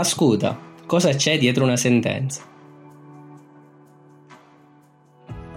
Ascolta, 0.00 0.58
cosa 0.86 1.12
c'è 1.12 1.36
dietro 1.36 1.64
una 1.64 1.76
sentenza? 1.76 2.40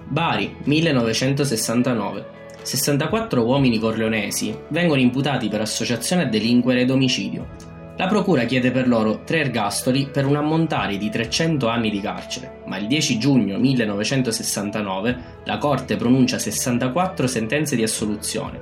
Bari, 0.05 0.57
1969. 0.65 2.25
64 2.61 3.41
uomini 3.41 3.79
corleonesi 3.79 4.53
vengono 4.67 4.99
imputati 4.99 5.47
per 5.47 5.61
associazione 5.61 6.23
a 6.23 6.25
delinquere 6.25 6.81
ed 6.81 6.89
omicidio. 6.89 7.47
La 7.95 8.07
procura 8.07 8.43
chiede 8.43 8.71
per 8.71 8.89
loro 8.89 9.23
tre 9.23 9.39
ergastoli 9.39 10.09
per 10.11 10.25
un 10.25 10.35
ammontare 10.35 10.97
di 10.97 11.09
300 11.09 11.69
anni 11.69 11.89
di 11.89 12.01
carcere, 12.01 12.63
ma 12.65 12.75
il 12.75 12.87
10 12.87 13.17
giugno 13.17 13.57
1969 13.57 15.17
la 15.45 15.57
Corte 15.57 15.95
pronuncia 15.95 16.37
64 16.37 17.27
sentenze 17.27 17.77
di 17.77 17.83
assoluzione. 17.83 18.59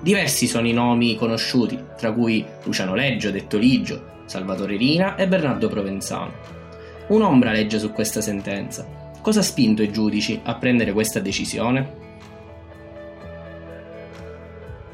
Diversi 0.00 0.46
sono 0.46 0.66
i 0.66 0.72
nomi 0.72 1.16
conosciuti, 1.16 1.78
tra 1.98 2.12
cui 2.12 2.42
Luciano 2.64 2.94
Leggio, 2.94 3.30
detto 3.30 3.58
Ligio, 3.58 4.16
Salvatore 4.28 4.76
Rina 4.76 5.16
e 5.16 5.26
Bernardo 5.26 5.68
Provenzano. 5.68 6.32
Un'ombra 7.08 7.50
legge 7.50 7.78
su 7.78 7.92
questa 7.92 8.20
sentenza. 8.20 8.86
Cosa 9.22 9.40
ha 9.40 9.42
spinto 9.42 9.82
i 9.82 9.90
giudici 9.90 10.38
a 10.44 10.54
prendere 10.56 10.92
questa 10.92 11.18
decisione? 11.20 12.06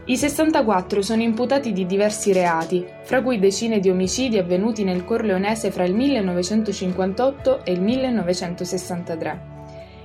I 0.06 0.16
64 0.16 1.02
sono 1.02 1.23
imputati 1.23 1.73
di 1.73 1.84
diversi 1.84 2.33
reati, 2.33 2.87
fra 3.02 3.23
cui 3.23 3.41
decine 3.41 3.80
di 3.80 3.91
omicidi 3.91 4.39
avvenuti 4.39 4.84
nel 4.84 5.05
Corleonese 5.05 5.73
fra 5.73 5.84
il 5.84 5.95
1958 5.95 7.64
e 7.64 7.73
il 7.73 7.80
1963. 7.80 9.53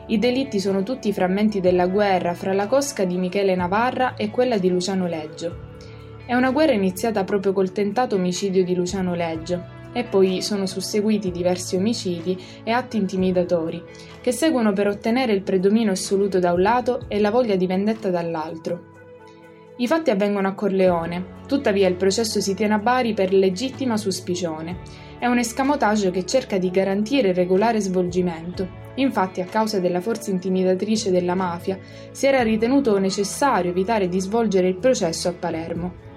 I 0.07 0.17
delitti 0.17 0.59
sono 0.59 0.81
tutti 0.81 1.13
frammenti 1.13 1.59
della 1.59 1.85
guerra 1.85 2.33
fra 2.33 2.53
la 2.53 2.65
cosca 2.65 3.03
di 3.03 3.17
Michele 3.17 3.55
Navarra 3.55 4.15
e 4.15 4.31
quella 4.31 4.57
di 4.57 4.69
Luciano 4.69 5.05
Leggio. 5.05 5.68
È 6.29 6.35
una 6.35 6.51
guerra 6.51 6.73
iniziata 6.73 7.23
proprio 7.23 7.53
col 7.53 7.71
tentato 7.71 8.13
omicidio 8.13 8.63
di 8.63 8.75
Luciano 8.75 9.15
Leggio, 9.15 9.63
e 9.91 10.03
poi 10.03 10.43
sono 10.43 10.67
susseguiti 10.67 11.31
diversi 11.31 11.75
omicidi 11.75 12.37
e 12.63 12.69
atti 12.69 12.97
intimidatori, 12.97 13.83
che 14.21 14.31
seguono 14.31 14.71
per 14.71 14.87
ottenere 14.89 15.33
il 15.33 15.41
predominio 15.41 15.93
assoluto 15.93 16.37
da 16.37 16.53
un 16.53 16.61
lato 16.61 17.05
e 17.07 17.19
la 17.19 17.31
voglia 17.31 17.55
di 17.55 17.65
vendetta 17.65 18.11
dall'altro. 18.11 18.97
I 19.77 19.87
fatti 19.87 20.11
avvengono 20.11 20.47
a 20.47 20.53
Corleone, 20.53 21.25
tuttavia 21.47 21.87
il 21.87 21.95
processo 21.95 22.39
si 22.39 22.53
tiene 22.53 22.75
a 22.75 22.77
Bari 22.77 23.15
per 23.15 23.33
legittima 23.33 23.97
suspicione. 23.97 24.81
È 25.17 25.25
un 25.25 25.39
escamotage 25.39 26.11
che 26.11 26.27
cerca 26.27 26.59
di 26.59 26.69
garantire 26.69 27.29
il 27.29 27.35
regolare 27.35 27.79
svolgimento. 27.79 28.67
Infatti, 28.97 29.41
a 29.41 29.45
causa 29.45 29.79
della 29.79 29.99
forza 29.99 30.29
intimidatrice 30.29 31.09
della 31.09 31.33
mafia, 31.33 31.79
si 32.11 32.27
era 32.27 32.43
ritenuto 32.43 32.99
necessario 32.99 33.71
evitare 33.71 34.07
di 34.07 34.19
svolgere 34.19 34.67
il 34.67 34.77
processo 34.77 35.27
a 35.27 35.33
Palermo. 35.33 36.07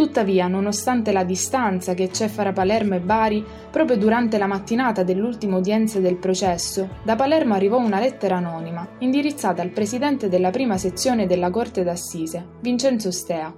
Tuttavia, 0.00 0.48
nonostante 0.48 1.12
la 1.12 1.24
distanza 1.24 1.92
che 1.92 2.08
c'è 2.08 2.28
fra 2.28 2.52
Palermo 2.52 2.94
e 2.94 3.00
Bari, 3.00 3.44
proprio 3.70 3.98
durante 3.98 4.38
la 4.38 4.46
mattinata 4.46 5.02
dell'ultima 5.02 5.58
udienza 5.58 6.00
del 6.00 6.16
processo, 6.16 6.88
da 7.02 7.16
Palermo 7.16 7.52
arrivò 7.52 7.76
una 7.76 8.00
lettera 8.00 8.36
anonima, 8.36 8.96
indirizzata 9.00 9.60
al 9.60 9.68
presidente 9.68 10.30
della 10.30 10.48
prima 10.48 10.78
sezione 10.78 11.26
della 11.26 11.50
Corte 11.50 11.84
d'Assise, 11.84 12.46
Vincenzo 12.62 13.10
Stea, 13.10 13.54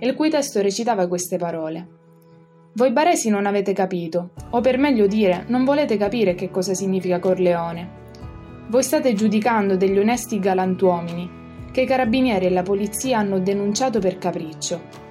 il 0.00 0.14
cui 0.16 0.30
testo 0.30 0.60
recitava 0.60 1.06
queste 1.06 1.36
parole. 1.36 1.88
Voi 2.72 2.90
baresi 2.90 3.30
non 3.30 3.46
avete 3.46 3.72
capito, 3.72 4.30
o 4.50 4.60
per 4.60 4.78
meglio 4.78 5.06
dire, 5.06 5.44
non 5.46 5.62
volete 5.62 5.96
capire 5.96 6.34
che 6.34 6.50
cosa 6.50 6.74
significa 6.74 7.20
Corleone. 7.20 7.90
Voi 8.66 8.82
state 8.82 9.12
giudicando 9.12 9.76
degli 9.76 9.98
onesti 10.00 10.40
galantuomini, 10.40 11.30
che 11.70 11.82
i 11.82 11.86
carabinieri 11.86 12.46
e 12.46 12.50
la 12.50 12.62
polizia 12.62 13.18
hanno 13.18 13.38
denunciato 13.38 14.00
per 14.00 14.18
capriccio 14.18 15.02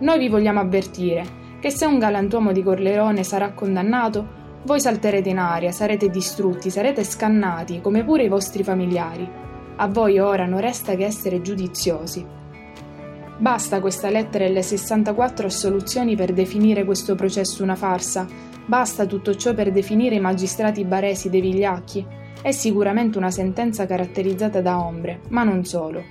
noi 0.00 0.18
vi 0.18 0.28
vogliamo 0.28 0.60
avvertire 0.60 1.42
che 1.60 1.70
se 1.70 1.86
un 1.86 1.98
galantuomo 1.98 2.52
di 2.52 2.62
Corleone 2.62 3.22
sarà 3.22 3.52
condannato, 3.52 4.42
voi 4.64 4.80
salterete 4.80 5.28
in 5.28 5.38
aria, 5.38 5.72
sarete 5.72 6.10
distrutti, 6.10 6.70
sarete 6.70 7.04
scannati, 7.04 7.80
come 7.80 8.04
pure 8.04 8.24
i 8.24 8.28
vostri 8.28 8.62
familiari. 8.62 9.26
A 9.76 9.88
voi 9.88 10.18
ora 10.18 10.46
non 10.46 10.60
resta 10.60 10.94
che 10.94 11.04
essere 11.04 11.40
giudiziosi. 11.40 12.24
Basta 13.36 13.80
questa 13.80 14.10
lettera 14.10 14.44
e 14.44 14.50
le 14.50 14.62
64 14.62 15.46
assoluzioni 15.46 16.16
per 16.16 16.32
definire 16.32 16.84
questo 16.84 17.14
processo 17.14 17.62
una 17.62 17.74
farsa. 17.74 18.26
Basta 18.66 19.06
tutto 19.06 19.34
ciò 19.34 19.54
per 19.54 19.72
definire 19.72 20.14
i 20.14 20.20
magistrati 20.20 20.84
baresi 20.84 21.30
dei 21.30 21.40
vigliacchi. 21.40 22.06
È 22.40 22.50
sicuramente 22.52 23.18
una 23.18 23.30
sentenza 23.30 23.86
caratterizzata 23.86 24.60
da 24.60 24.78
ombre, 24.82 25.20
ma 25.28 25.44
non 25.44 25.64
solo. 25.64 26.02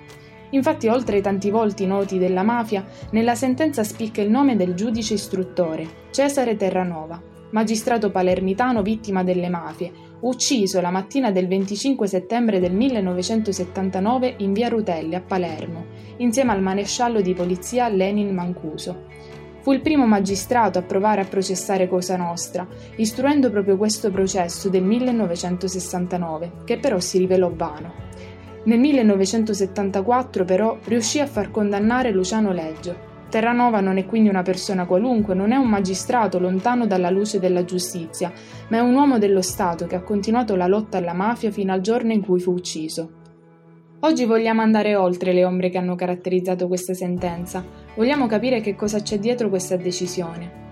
Infatti, 0.54 0.88
oltre 0.88 1.18
ai 1.18 1.22
tanti 1.22 1.50
volti 1.50 1.86
noti 1.86 2.18
della 2.18 2.44
mafia, 2.44 2.86
nella 3.12 3.36
sentenza 3.36 3.84
spicca 3.84 4.22
il 4.22 4.30
nome 4.30 4.56
del 4.56 4.74
giudice 4.76 5.16
istruttore, 5.16 6.08
Cesare 6.12 6.56
Terranova, 6.56 7.22
magistrato 7.52 8.12
palermitano 8.12 8.82
vittima 8.82 9.24
delle 9.24 9.50
mafie, 9.50 9.92
ucciso 10.22 10.80
la 10.80 10.92
mattina 10.92 11.32
del 11.32 11.48
25 11.48 12.08
settembre 12.08 12.60
del 12.60 12.74
1979 12.74 14.36
in 14.38 14.54
via 14.54 14.70
Rutelli 14.70 15.16
a 15.16 15.22
Palermo, 15.22 15.86
insieme 16.18 16.52
al 16.52 16.62
maresciallo 16.62 17.22
di 17.22 17.34
polizia 17.34 17.88
Lenin 17.90 18.34
Mancuso. 18.34 19.06
Fu 19.62 19.72
il 19.72 19.82
primo 19.82 20.06
magistrato 20.06 20.78
a 20.78 20.84
provare 20.84 21.22
a 21.22 21.26
processare 21.26 21.88
Cosa 21.88 22.18
Nostra, 22.18 22.68
istruendo 22.98 23.50
proprio 23.50 23.78
questo 23.78 24.12
processo 24.12 24.70
del 24.70 24.84
1969, 24.84 26.52
che 26.66 26.78
però 26.78 27.00
si 27.00 27.18
rivelò 27.18 27.50
vano. 27.50 27.94
Nel 28.66 28.80
1974 28.80 30.46
però 30.46 30.78
riuscì 30.86 31.20
a 31.20 31.28
far 31.28 31.52
condannare 31.52 32.12
Luciano 32.12 32.54
Leggio. 32.54 33.12
Terranova 33.30 33.82
non 33.82 33.98
è 33.98 34.06
quindi 34.06 34.30
una 34.30 34.44
persona 34.44 34.86
qualunque, 34.86 35.34
non 35.34 35.52
è 35.52 35.56
un 35.58 35.68
magistrato 35.68 36.40
lontano 36.40 36.86
dalla 36.86 37.10
luce 37.10 37.40
della 37.40 37.66
giustizia, 37.66 38.32
ma 38.70 38.78
è 38.78 38.80
un 38.80 38.94
uomo 38.94 39.18
dello 39.18 39.42
Stato 39.42 39.86
che 39.86 39.96
ha 39.96 40.04
continuato 40.04 40.56
la 40.56 40.68
lotta 40.68 41.00
alla 41.00 41.14
mafia 41.14 41.52
fino 41.52 41.74
al 41.74 41.82
giorno 41.82 42.14
in 42.14 42.24
cui 42.24 42.40
fu 42.40 42.52
ucciso. 42.52 43.22
Oggi 44.02 44.26
vogliamo 44.26 44.62
andare 44.62 44.96
oltre 44.96 45.34
le 45.34 45.44
ombre 45.44 45.70
che 45.70 45.78
hanno 45.78 45.96
caratterizzato 45.96 46.68
questa 46.68 46.94
sentenza, 46.94 47.66
vogliamo 47.96 48.28
capire 48.28 48.62
che 48.62 48.76
cosa 48.76 49.02
c'è 49.02 49.18
dietro 49.18 49.50
questa 49.50 49.76
decisione. 49.78 50.63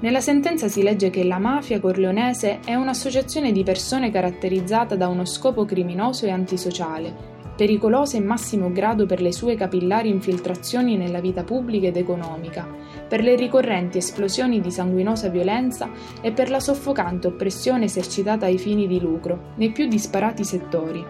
Nella 0.00 0.20
sentenza 0.20 0.68
si 0.68 0.84
legge 0.84 1.10
che 1.10 1.24
la 1.24 1.38
mafia 1.38 1.80
corleonese 1.80 2.60
è 2.64 2.76
un'associazione 2.76 3.50
di 3.50 3.64
persone 3.64 4.12
caratterizzata 4.12 4.94
da 4.94 5.08
uno 5.08 5.24
scopo 5.24 5.64
criminoso 5.64 6.24
e 6.24 6.30
antisociale, 6.30 7.12
pericolosa 7.56 8.16
in 8.16 8.24
massimo 8.24 8.70
grado 8.70 9.06
per 9.06 9.20
le 9.20 9.32
sue 9.32 9.56
capillari 9.56 10.08
infiltrazioni 10.08 10.96
nella 10.96 11.18
vita 11.18 11.42
pubblica 11.42 11.88
ed 11.88 11.96
economica, 11.96 12.64
per 13.08 13.24
le 13.24 13.34
ricorrenti 13.34 13.98
esplosioni 13.98 14.60
di 14.60 14.70
sanguinosa 14.70 15.30
violenza 15.30 15.90
e 16.20 16.30
per 16.30 16.48
la 16.48 16.60
soffocante 16.60 17.26
oppressione 17.26 17.86
esercitata 17.86 18.46
ai 18.46 18.58
fini 18.58 18.86
di 18.86 19.00
lucro, 19.00 19.54
nei 19.56 19.72
più 19.72 19.88
disparati 19.88 20.44
settori. 20.44 21.04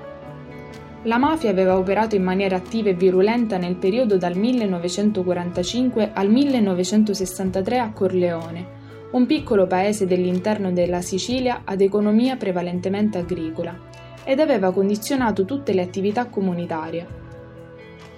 La 1.02 1.18
mafia 1.18 1.50
aveva 1.50 1.76
operato 1.76 2.16
in 2.16 2.22
maniera 2.22 2.56
attiva 2.56 2.88
e 2.88 2.94
virulenta 2.94 3.58
nel 3.58 3.76
periodo 3.76 4.16
dal 4.16 4.34
1945 4.34 6.10
al 6.14 6.30
1963 6.30 7.78
a 7.78 7.92
Corleone, 7.92 8.76
un 9.12 9.26
piccolo 9.26 9.66
paese 9.66 10.06
dell'interno 10.06 10.72
della 10.72 11.00
Sicilia 11.00 11.62
ad 11.64 11.80
economia 11.80 12.36
prevalentemente 12.36 13.18
agricola, 13.18 13.76
ed 14.24 14.40
aveva 14.40 14.72
condizionato 14.72 15.44
tutte 15.44 15.72
le 15.72 15.80
attività 15.80 16.26
comunitarie. 16.26 17.26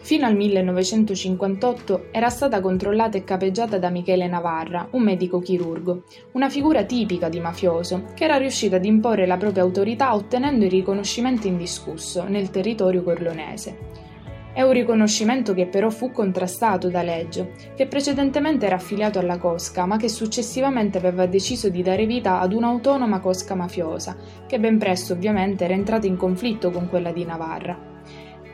Fino 0.02 0.26
al 0.26 0.34
1958 0.34 2.06
era 2.10 2.30
stata 2.30 2.60
controllata 2.60 3.16
e 3.16 3.22
capeggiata 3.22 3.78
da 3.78 3.90
Michele 3.90 4.26
Navarra, 4.26 4.88
un 4.92 5.02
medico 5.02 5.38
chirurgo, 5.38 6.04
una 6.32 6.48
figura 6.48 6.84
tipica 6.84 7.28
di 7.28 7.38
mafioso, 7.38 8.06
che 8.14 8.24
era 8.24 8.36
riuscita 8.36 8.76
ad 8.76 8.84
imporre 8.84 9.26
la 9.26 9.36
propria 9.36 9.62
autorità 9.62 10.14
ottenendo 10.14 10.64
il 10.64 10.70
riconoscimento 10.70 11.46
indiscusso 11.46 12.24
nel 12.24 12.50
territorio 12.50 13.02
corleonese. 13.02 14.09
È 14.52 14.62
un 14.62 14.72
riconoscimento 14.72 15.54
che 15.54 15.66
però 15.66 15.90
fu 15.90 16.10
contrastato 16.10 16.88
da 16.88 17.02
Leggio, 17.02 17.52
che 17.76 17.86
precedentemente 17.86 18.66
era 18.66 18.74
affiliato 18.74 19.20
alla 19.20 19.38
Cosca, 19.38 19.86
ma 19.86 19.96
che 19.96 20.08
successivamente 20.08 20.98
aveva 20.98 21.26
deciso 21.26 21.68
di 21.68 21.82
dare 21.82 22.04
vita 22.04 22.40
ad 22.40 22.52
un'autonoma 22.52 23.20
Cosca 23.20 23.54
mafiosa, 23.54 24.16
che 24.48 24.58
ben 24.58 24.76
presto 24.76 25.12
ovviamente 25.12 25.64
era 25.64 25.74
entrata 25.74 26.08
in 26.08 26.16
conflitto 26.16 26.70
con 26.72 26.88
quella 26.88 27.12
di 27.12 27.24
Navarra. 27.24 27.78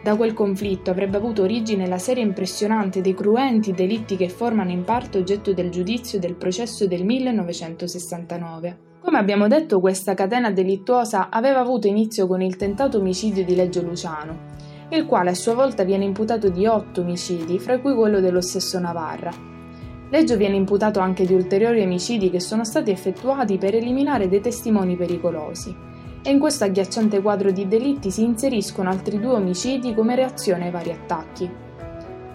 Da 0.02 0.16
quel 0.16 0.34
conflitto 0.34 0.90
avrebbe 0.90 1.16
avuto 1.16 1.42
origine 1.42 1.88
la 1.88 1.98
serie 1.98 2.22
impressionante 2.22 3.00
dei 3.00 3.14
cruenti 3.14 3.72
delitti 3.72 4.16
che 4.16 4.28
formano 4.28 4.70
in 4.70 4.84
parte 4.84 5.16
oggetto 5.18 5.54
del 5.54 5.70
giudizio 5.70 6.18
del 6.18 6.36
processo 6.36 6.86
del 6.86 7.04
1969. 7.04 8.78
Come 9.00 9.18
abbiamo 9.18 9.48
detto, 9.48 9.80
questa 9.80 10.14
catena 10.14 10.50
delittuosa 10.50 11.28
aveva 11.30 11.60
avuto 11.60 11.86
inizio 11.86 12.26
con 12.26 12.42
il 12.42 12.56
tentato 12.56 12.98
omicidio 12.98 13.44
di 13.44 13.54
Leggio 13.54 13.80
Luciano, 13.80 14.45
il 14.90 15.04
quale 15.06 15.30
a 15.30 15.34
sua 15.34 15.54
volta 15.54 15.82
viene 15.82 16.04
imputato 16.04 16.48
di 16.48 16.66
otto 16.66 17.00
omicidi, 17.00 17.58
fra 17.58 17.78
cui 17.80 17.94
quello 17.94 18.20
dello 18.20 18.40
stesso 18.40 18.78
Navarra. 18.78 19.32
Leggio 20.08 20.36
viene 20.36 20.54
imputato 20.54 21.00
anche 21.00 21.26
di 21.26 21.34
ulteriori 21.34 21.82
omicidi 21.82 22.30
che 22.30 22.38
sono 22.38 22.64
stati 22.64 22.92
effettuati 22.92 23.58
per 23.58 23.74
eliminare 23.74 24.28
dei 24.28 24.40
testimoni 24.40 24.94
pericolosi. 24.94 25.74
E 26.22 26.30
in 26.30 26.38
questo 26.38 26.64
agghiacciante 26.64 27.20
quadro 27.20 27.50
di 27.50 27.66
delitti 27.66 28.10
si 28.10 28.22
inseriscono 28.22 28.88
altri 28.88 29.18
due 29.18 29.34
omicidi 29.34 29.94
come 29.94 30.14
reazione 30.14 30.66
ai 30.66 30.70
vari 30.70 30.92
attacchi. 30.92 31.50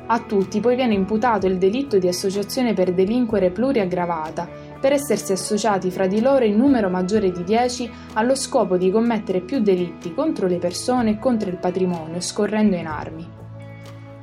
A 0.08 0.20
tutti 0.20 0.60
poi 0.60 0.76
viene 0.76 0.94
imputato 0.94 1.48
il 1.48 1.58
delitto 1.58 1.98
di 1.98 2.10
associazione 2.10 2.74
per 2.74 2.94
delinquere 2.94 3.52
pluriaggravata, 3.52 4.50
per 4.82 4.92
essersi 4.94 5.32
associati 5.32 5.92
fra 5.92 6.08
di 6.08 6.20
loro 6.20 6.44
in 6.44 6.58
numero 6.58 6.90
maggiore 6.90 7.32
di 7.32 7.44
10 7.44 7.90
allo 8.14 8.36
scopo 8.36 8.76
di 8.76 8.90
commettere 8.90 9.42
più 9.42 9.60
delitti 9.60 10.14
contro 10.14 10.48
le 10.48 10.58
persone 10.58 11.12
e 11.12 11.20
contro 11.20 11.50
il 11.50 11.58
patrimonio, 11.58 12.20
scorrendo 12.20 12.76
in 12.76 12.88
armi. 12.88 13.40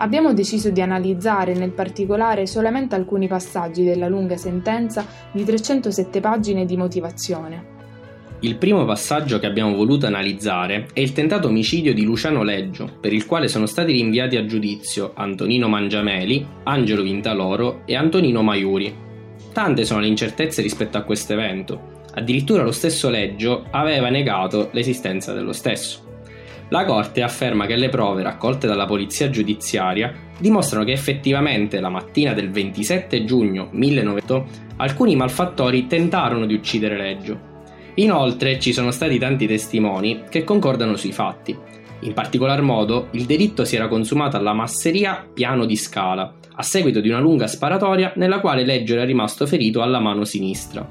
Abbiamo 0.01 0.33
deciso 0.33 0.71
di 0.71 0.81
analizzare 0.81 1.55
nel 1.55 1.71
particolare 1.71 2.47
solamente 2.47 2.95
alcuni 2.95 3.29
passaggi 3.29 3.85
della 3.85 4.09
lunga 4.09 4.37
sentenza 4.37 5.07
di 5.33 5.45
307 5.45 6.21
pagine 6.21 6.65
di 6.65 6.77
motivazione. 6.77 7.77
Il 8.41 8.57
primo 8.57 8.85
passaggio 8.85 9.41
che 9.41 9.47
abbiamo 9.47 9.75
voluto 9.75 10.07
analizzare 10.07 10.87
è 10.93 11.01
il 11.01 11.13
tentato 11.13 11.49
omicidio 11.49 11.93
di 11.93 12.05
Luciano 12.05 12.45
Leggio, 12.45 12.89
per 13.01 13.13
il 13.13 13.27
quale 13.27 13.49
sono 13.49 13.67
stati 13.67 13.91
rinviati 13.91 14.37
a 14.37 14.45
giudizio 14.45 15.11
Antonino 15.15 15.67
Mangiameli, 15.67 16.47
Angelo 16.63 17.03
Vintaloro 17.03 17.83
e 17.85 17.97
Antonino 17.97 18.43
Maiuri. 18.43 19.07
Tante 19.59 19.85
sono 19.85 19.99
le 19.99 20.07
incertezze 20.07 20.63
rispetto 20.63 20.99
a 20.99 21.03
questo 21.03 21.33
evento. 21.33 22.05
Addirittura 22.15 22.63
lo 22.63 22.71
stesso 22.71 23.11
Leggio 23.11 23.65
aveva 23.73 24.09
negato 24.09 24.69
l'esistenza 24.71 25.33
dello 25.33 25.53
stesso. 25.53 26.21
La 26.69 26.85
Corte 26.85 27.23
afferma 27.23 27.67
che 27.67 27.75
le 27.75 27.89
prove 27.89 28.23
raccolte 28.23 28.69
dalla 28.69 28.87
polizia 28.87 29.31
giudiziaria 29.31 30.15
dimostrano 30.39 30.85
che 30.85 30.93
effettivamente 30.93 31.81
la 31.81 31.89
mattina 31.89 32.35
del 32.35 32.53
27 32.53 33.25
giugno 33.25 33.67
1900 33.73 34.47
alcuni 34.77 35.17
malfattori 35.17 35.89
tentarono 35.89 36.47
di 36.47 36.55
uccidere 36.55 36.97
Leggio, 36.97 37.57
Inoltre 37.95 38.61
ci 38.61 38.73
sono 38.73 38.93
stati 38.93 39.19
tanti 39.19 39.49
testimoni 39.49 40.23
che 40.31 40.45
concordano 40.45 40.95
sui 40.95 41.11
fatti. 41.11 41.59
In 42.03 42.13
particolar 42.13 42.63
modo, 42.63 43.09
il 43.11 43.25
delitto 43.25 43.65
si 43.65 43.75
era 43.75 43.89
consumato 43.89 44.37
alla 44.37 44.53
masseria 44.53 45.29
Piano 45.35 45.65
di 45.65 45.75
Scala, 45.75 46.38
a 46.59 46.63
seguito 46.63 47.01
di 47.01 47.09
una 47.09 47.21
lunga 47.21 47.47
sparatoria 47.47 48.13
nella 48.17 48.41
quale 48.41 48.65
Leggio 48.65 48.95
era 48.95 49.05
rimasto 49.05 49.47
ferito 49.47 49.81
alla 49.81 50.01
mano 50.01 50.25
sinistra. 50.25 50.85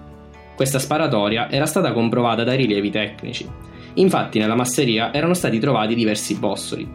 Questa 0.55 0.79
sparatoria 0.79 1.51
era 1.51 1.65
stata 1.65 1.91
comprovata 1.91 2.45
dai 2.45 2.55
rilievi 2.55 2.89
tecnici. 2.89 3.45
Infatti 3.95 4.39
nella 4.39 4.55
masseria 4.55 5.13
erano 5.13 5.33
stati 5.33 5.59
trovati 5.59 5.93
diversi 5.93 6.35
bossoli. 6.35 6.89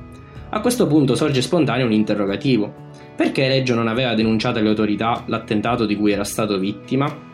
A 0.48 0.60
questo 0.60 0.86
punto 0.86 1.14
sorge 1.14 1.42
spontaneo 1.42 1.84
un 1.84 1.92
interrogativo. 1.92 2.90
Perché 3.14 3.46
Leggio 3.46 3.74
non 3.74 3.88
aveva 3.88 4.14
denunciato 4.14 4.58
alle 4.58 4.70
autorità 4.70 5.22
l'attentato 5.26 5.84
di 5.84 5.96
cui 5.96 6.12
era 6.12 6.24
stato 6.24 6.58
vittima 6.58 7.30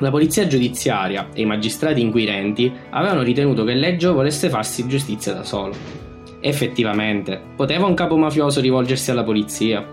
la 0.00 0.10
polizia 0.10 0.46
giudiziaria 0.46 1.28
e 1.34 1.42
i 1.42 1.44
magistrati 1.44 2.00
inquirenti 2.00 2.72
avevano 2.88 3.20
ritenuto 3.20 3.64
che 3.64 3.74
Leggio 3.74 4.14
volesse 4.14 4.48
farsi 4.48 4.86
giustizia 4.88 5.34
da 5.34 5.44
solo. 5.44 5.74
Effettivamente, 6.40 7.38
poteva 7.54 7.84
un 7.84 7.92
capo 7.92 8.16
mafioso 8.16 8.62
rivolgersi 8.62 9.10
alla 9.10 9.24
polizia? 9.24 9.86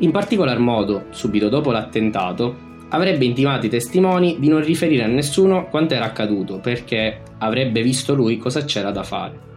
In 0.00 0.12
particolar 0.12 0.58
modo, 0.58 1.04
subito 1.10 1.50
dopo 1.50 1.70
l'attentato, 1.70 2.68
avrebbe 2.88 3.26
intimato 3.26 3.66
i 3.66 3.70
testimoni 3.70 4.36
di 4.38 4.48
non 4.48 4.64
riferire 4.64 5.04
a 5.04 5.08
nessuno 5.08 5.68
quanto 5.68 5.92
era 5.94 6.06
accaduto 6.06 6.58
perché 6.58 7.20
avrebbe 7.38 7.82
visto 7.82 8.14
lui 8.14 8.38
cosa 8.38 8.64
c'era 8.64 8.90
da 8.90 9.02
fare. 9.02 9.48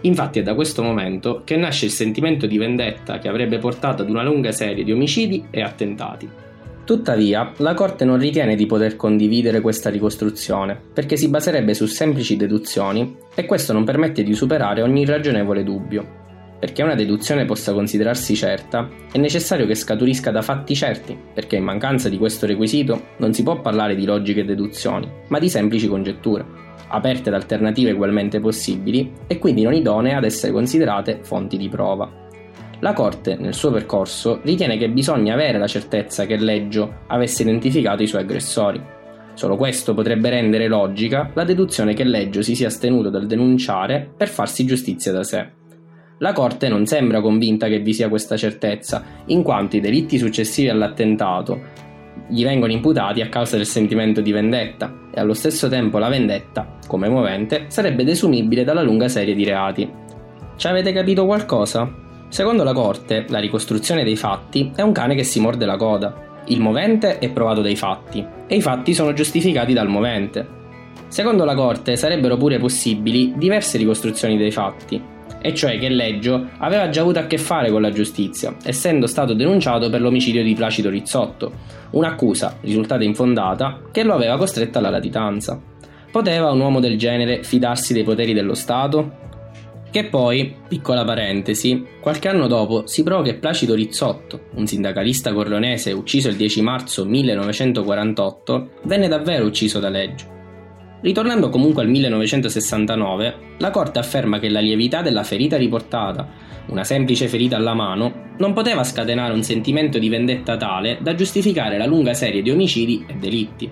Infatti 0.00 0.40
è 0.40 0.42
da 0.42 0.54
questo 0.54 0.82
momento 0.82 1.42
che 1.44 1.56
nasce 1.56 1.84
il 1.84 1.92
sentimento 1.92 2.46
di 2.46 2.58
vendetta 2.58 3.18
che 3.18 3.28
avrebbe 3.28 3.58
portato 3.58 4.02
ad 4.02 4.10
una 4.10 4.24
lunga 4.24 4.50
serie 4.50 4.82
di 4.82 4.90
omicidi 4.90 5.44
e 5.50 5.62
attentati. 5.62 6.28
Tuttavia, 6.84 7.52
la 7.58 7.74
Corte 7.74 8.04
non 8.04 8.18
ritiene 8.18 8.56
di 8.56 8.66
poter 8.66 8.96
condividere 8.96 9.60
questa 9.60 9.88
ricostruzione, 9.88 10.76
perché 10.92 11.16
si 11.16 11.28
baserebbe 11.28 11.74
su 11.74 11.86
semplici 11.86 12.36
deduzioni 12.36 13.16
e 13.32 13.46
questo 13.46 13.72
non 13.72 13.84
permette 13.84 14.24
di 14.24 14.34
superare 14.34 14.82
ogni 14.82 15.04
ragionevole 15.04 15.62
dubbio. 15.62 16.21
Perché 16.62 16.84
una 16.84 16.94
deduzione 16.94 17.44
possa 17.44 17.72
considerarsi 17.72 18.36
certa, 18.36 18.88
è 19.10 19.18
necessario 19.18 19.66
che 19.66 19.74
scaturisca 19.74 20.30
da 20.30 20.42
fatti 20.42 20.76
certi, 20.76 21.18
perché 21.34 21.56
in 21.56 21.64
mancanza 21.64 22.08
di 22.08 22.16
questo 22.16 22.46
requisito 22.46 23.06
non 23.16 23.34
si 23.34 23.42
può 23.42 23.60
parlare 23.60 23.96
di 23.96 24.04
logiche 24.04 24.44
deduzioni, 24.44 25.10
ma 25.26 25.40
di 25.40 25.48
semplici 25.48 25.88
congetture, 25.88 26.44
aperte 26.86 27.30
ad 27.30 27.34
alternative 27.34 27.90
ugualmente 27.90 28.38
possibili 28.38 29.12
e 29.26 29.38
quindi 29.40 29.62
non 29.62 29.74
idonee 29.74 30.14
ad 30.14 30.22
essere 30.22 30.52
considerate 30.52 31.18
fonti 31.22 31.56
di 31.56 31.68
prova. 31.68 32.08
La 32.78 32.92
Corte, 32.92 33.34
nel 33.34 33.54
suo 33.54 33.72
percorso, 33.72 34.38
ritiene 34.44 34.78
che 34.78 34.88
bisogna 34.88 35.34
avere 35.34 35.58
la 35.58 35.66
certezza 35.66 36.26
che 36.26 36.36
Leggio 36.36 36.98
avesse 37.08 37.42
identificato 37.42 38.04
i 38.04 38.06
suoi 38.06 38.22
aggressori. 38.22 38.80
Solo 39.34 39.56
questo 39.56 39.94
potrebbe 39.94 40.30
rendere 40.30 40.68
logica 40.68 41.28
la 41.34 41.42
deduzione 41.42 41.92
che 41.92 42.04
Leggio 42.04 42.40
si 42.40 42.54
sia 42.54 42.68
astenuto 42.68 43.10
dal 43.10 43.26
denunciare 43.26 44.08
per 44.16 44.28
farsi 44.28 44.64
giustizia 44.64 45.10
da 45.10 45.24
sé. 45.24 45.60
La 46.22 46.32
Corte 46.32 46.68
non 46.68 46.86
sembra 46.86 47.20
convinta 47.20 47.66
che 47.66 47.80
vi 47.80 47.92
sia 47.92 48.08
questa 48.08 48.36
certezza, 48.36 49.02
in 49.26 49.42
quanto 49.42 49.74
i 49.74 49.80
delitti 49.80 50.18
successivi 50.18 50.68
all'attentato 50.68 51.60
gli 52.28 52.44
vengono 52.44 52.70
imputati 52.70 53.20
a 53.20 53.28
causa 53.28 53.56
del 53.56 53.66
sentimento 53.66 54.20
di 54.20 54.30
vendetta 54.30 55.08
e 55.12 55.18
allo 55.18 55.34
stesso 55.34 55.68
tempo 55.68 55.98
la 55.98 56.08
vendetta, 56.08 56.78
come 56.86 57.08
movente, 57.08 57.64
sarebbe 57.66 58.04
desumibile 58.04 58.62
dalla 58.62 58.82
lunga 58.82 59.08
serie 59.08 59.34
di 59.34 59.42
reati. 59.42 59.90
Ci 60.54 60.66
avete 60.68 60.92
capito 60.92 61.26
qualcosa? 61.26 61.92
Secondo 62.28 62.62
la 62.62 62.72
Corte, 62.72 63.24
la 63.28 63.40
ricostruzione 63.40 64.04
dei 64.04 64.16
fatti 64.16 64.70
è 64.76 64.82
un 64.82 64.92
cane 64.92 65.16
che 65.16 65.24
si 65.24 65.40
morde 65.40 65.66
la 65.66 65.76
coda. 65.76 66.14
Il 66.46 66.60
movente 66.60 67.18
è 67.18 67.30
provato 67.30 67.62
dai 67.62 67.74
fatti 67.74 68.24
e 68.46 68.54
i 68.54 68.62
fatti 68.62 68.94
sono 68.94 69.12
giustificati 69.12 69.72
dal 69.72 69.88
movente. 69.88 70.46
Secondo 71.08 71.44
la 71.44 71.56
Corte 71.56 71.96
sarebbero 71.96 72.36
pure 72.36 72.58
possibili 72.58 73.32
diverse 73.36 73.76
ricostruzioni 73.76 74.36
dei 74.36 74.52
fatti, 74.52 75.10
e 75.42 75.54
cioè 75.54 75.78
che 75.78 75.88
Leggio 75.88 76.48
aveva 76.58 76.88
già 76.88 77.02
avuto 77.02 77.18
a 77.18 77.26
che 77.26 77.36
fare 77.36 77.70
con 77.70 77.82
la 77.82 77.90
giustizia, 77.90 78.56
essendo 78.64 79.06
stato 79.06 79.34
denunciato 79.34 79.90
per 79.90 80.00
l'omicidio 80.00 80.42
di 80.42 80.54
Placido 80.54 80.88
Rizzotto, 80.88 81.52
un'accusa 81.90 82.58
risultata 82.62 83.04
infondata 83.04 83.82
che 83.90 84.04
lo 84.04 84.14
aveva 84.14 84.38
costretto 84.38 84.78
alla 84.78 84.90
latitanza. 84.90 85.60
Poteva 86.10 86.50
un 86.50 86.60
uomo 86.60 86.80
del 86.80 86.96
genere 86.96 87.42
fidarsi 87.42 87.92
dei 87.92 88.04
poteri 88.04 88.32
dello 88.32 88.54
Stato? 88.54 89.20
Che 89.90 90.04
poi, 90.06 90.54
piccola 90.68 91.04
parentesi, 91.04 91.84
qualche 92.00 92.28
anno 92.28 92.46
dopo 92.46 92.86
si 92.86 93.02
prova 93.02 93.22
che 93.22 93.34
Placido 93.34 93.74
Rizzotto, 93.74 94.44
un 94.54 94.66
sindacalista 94.66 95.34
corleonese 95.34 95.92
ucciso 95.92 96.28
il 96.28 96.36
10 96.36 96.62
marzo 96.62 97.04
1948, 97.04 98.70
venne 98.84 99.08
davvero 99.08 99.44
ucciso 99.44 99.80
da 99.80 99.90
Leggio. 99.90 100.41
Ritornando 101.02 101.48
comunque 101.48 101.82
al 101.82 101.88
1969, 101.88 103.34
la 103.58 103.70
Corte 103.70 103.98
afferma 103.98 104.38
che 104.38 104.48
la 104.48 104.60
lievità 104.60 105.02
della 105.02 105.24
ferita 105.24 105.56
riportata, 105.56 106.28
una 106.66 106.84
semplice 106.84 107.26
ferita 107.26 107.56
alla 107.56 107.74
mano, 107.74 108.30
non 108.38 108.52
poteva 108.52 108.84
scatenare 108.84 109.32
un 109.32 109.42
sentimento 109.42 109.98
di 109.98 110.08
vendetta 110.08 110.56
tale 110.56 110.98
da 111.00 111.16
giustificare 111.16 111.76
la 111.76 111.86
lunga 111.86 112.14
serie 112.14 112.40
di 112.40 112.50
omicidi 112.50 113.04
e 113.08 113.14
delitti. 113.14 113.68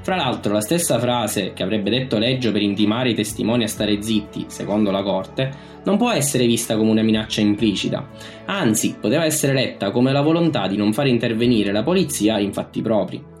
Fra 0.00 0.16
l'altro, 0.16 0.52
la 0.52 0.60
stessa 0.60 0.98
frase 0.98 1.52
che 1.52 1.62
avrebbe 1.62 1.90
detto 1.90 2.18
Leggio 2.18 2.50
per 2.50 2.60
intimare 2.60 3.10
i 3.10 3.14
testimoni 3.14 3.62
a 3.62 3.68
stare 3.68 4.02
zitti, 4.02 4.46
secondo 4.48 4.90
la 4.90 5.02
Corte, 5.04 5.50
non 5.84 5.96
può 5.96 6.10
essere 6.10 6.44
vista 6.44 6.76
come 6.76 6.90
una 6.90 7.02
minaccia 7.02 7.40
implicita, 7.40 8.08
anzi, 8.46 8.96
poteva 9.00 9.24
essere 9.24 9.52
letta 9.52 9.92
come 9.92 10.10
la 10.10 10.22
volontà 10.22 10.66
di 10.66 10.76
non 10.76 10.92
far 10.92 11.06
intervenire 11.06 11.70
la 11.70 11.84
polizia 11.84 12.38
in 12.40 12.52
fatti 12.52 12.82
propri. 12.82 13.33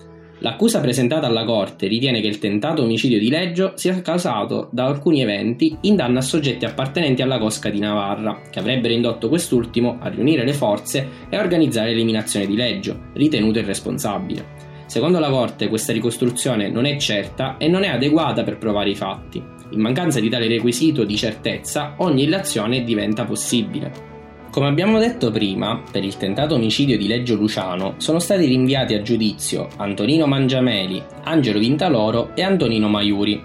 L'accusa 0.44 0.80
presentata 0.80 1.26
alla 1.26 1.46
Corte 1.46 1.86
ritiene 1.86 2.20
che 2.20 2.26
il 2.26 2.38
tentato 2.38 2.82
omicidio 2.82 3.18
di 3.18 3.30
Leggio 3.30 3.72
sia 3.76 3.98
causato 4.02 4.68
da 4.72 4.84
alcuni 4.84 5.22
eventi 5.22 5.74
in 5.80 5.96
danno 5.96 6.18
a 6.18 6.20
soggetti 6.20 6.66
appartenenti 6.66 7.22
alla 7.22 7.38
cosca 7.38 7.70
di 7.70 7.78
Navarra, 7.78 8.42
che 8.50 8.58
avrebbero 8.58 8.92
indotto 8.92 9.30
quest'ultimo 9.30 9.96
a 10.02 10.08
riunire 10.08 10.44
le 10.44 10.52
forze 10.52 11.08
e 11.30 11.36
a 11.36 11.40
organizzare 11.40 11.92
l'eliminazione 11.92 12.46
di 12.46 12.56
Leggio, 12.56 13.04
ritenuto 13.14 13.58
irresponsabile. 13.58 14.44
Secondo 14.84 15.18
la 15.18 15.30
Corte 15.30 15.68
questa 15.68 15.94
ricostruzione 15.94 16.68
non 16.68 16.84
è 16.84 16.98
certa 16.98 17.56
e 17.56 17.66
non 17.66 17.82
è 17.82 17.88
adeguata 17.88 18.42
per 18.42 18.58
provare 18.58 18.90
i 18.90 18.94
fatti. 18.94 19.42
In 19.70 19.80
mancanza 19.80 20.20
di 20.20 20.28
tale 20.28 20.46
requisito 20.46 21.04
di 21.04 21.16
certezza, 21.16 21.94
ogni 22.00 22.24
illazione 22.24 22.84
diventa 22.84 23.24
possibile. 23.24 24.13
Come 24.54 24.68
abbiamo 24.68 25.00
detto 25.00 25.32
prima, 25.32 25.82
per 25.90 26.04
il 26.04 26.16
tentato 26.16 26.54
omicidio 26.54 26.96
di 26.96 27.08
Leggio 27.08 27.34
Luciano 27.34 27.94
sono 27.96 28.20
stati 28.20 28.46
rinviati 28.46 28.94
a 28.94 29.02
giudizio 29.02 29.66
Antonino 29.78 30.26
Mangiameli, 30.26 31.02
Angelo 31.24 31.58
Vintaloro 31.58 32.36
e 32.36 32.42
Antonino 32.42 32.86
Maiuri. 32.86 33.42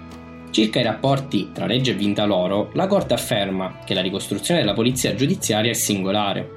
Circa 0.50 0.78
i 0.78 0.84
rapporti 0.84 1.50
tra 1.52 1.66
Leggio 1.66 1.90
e 1.90 1.94
Vintaloro, 1.94 2.70
la 2.74 2.86
Corte 2.86 3.14
afferma 3.14 3.80
che 3.84 3.92
la 3.92 4.02
ricostruzione 4.02 4.60
della 4.60 4.72
polizia 4.72 5.16
giudiziaria 5.16 5.72
è 5.72 5.74
singolare. 5.74 6.48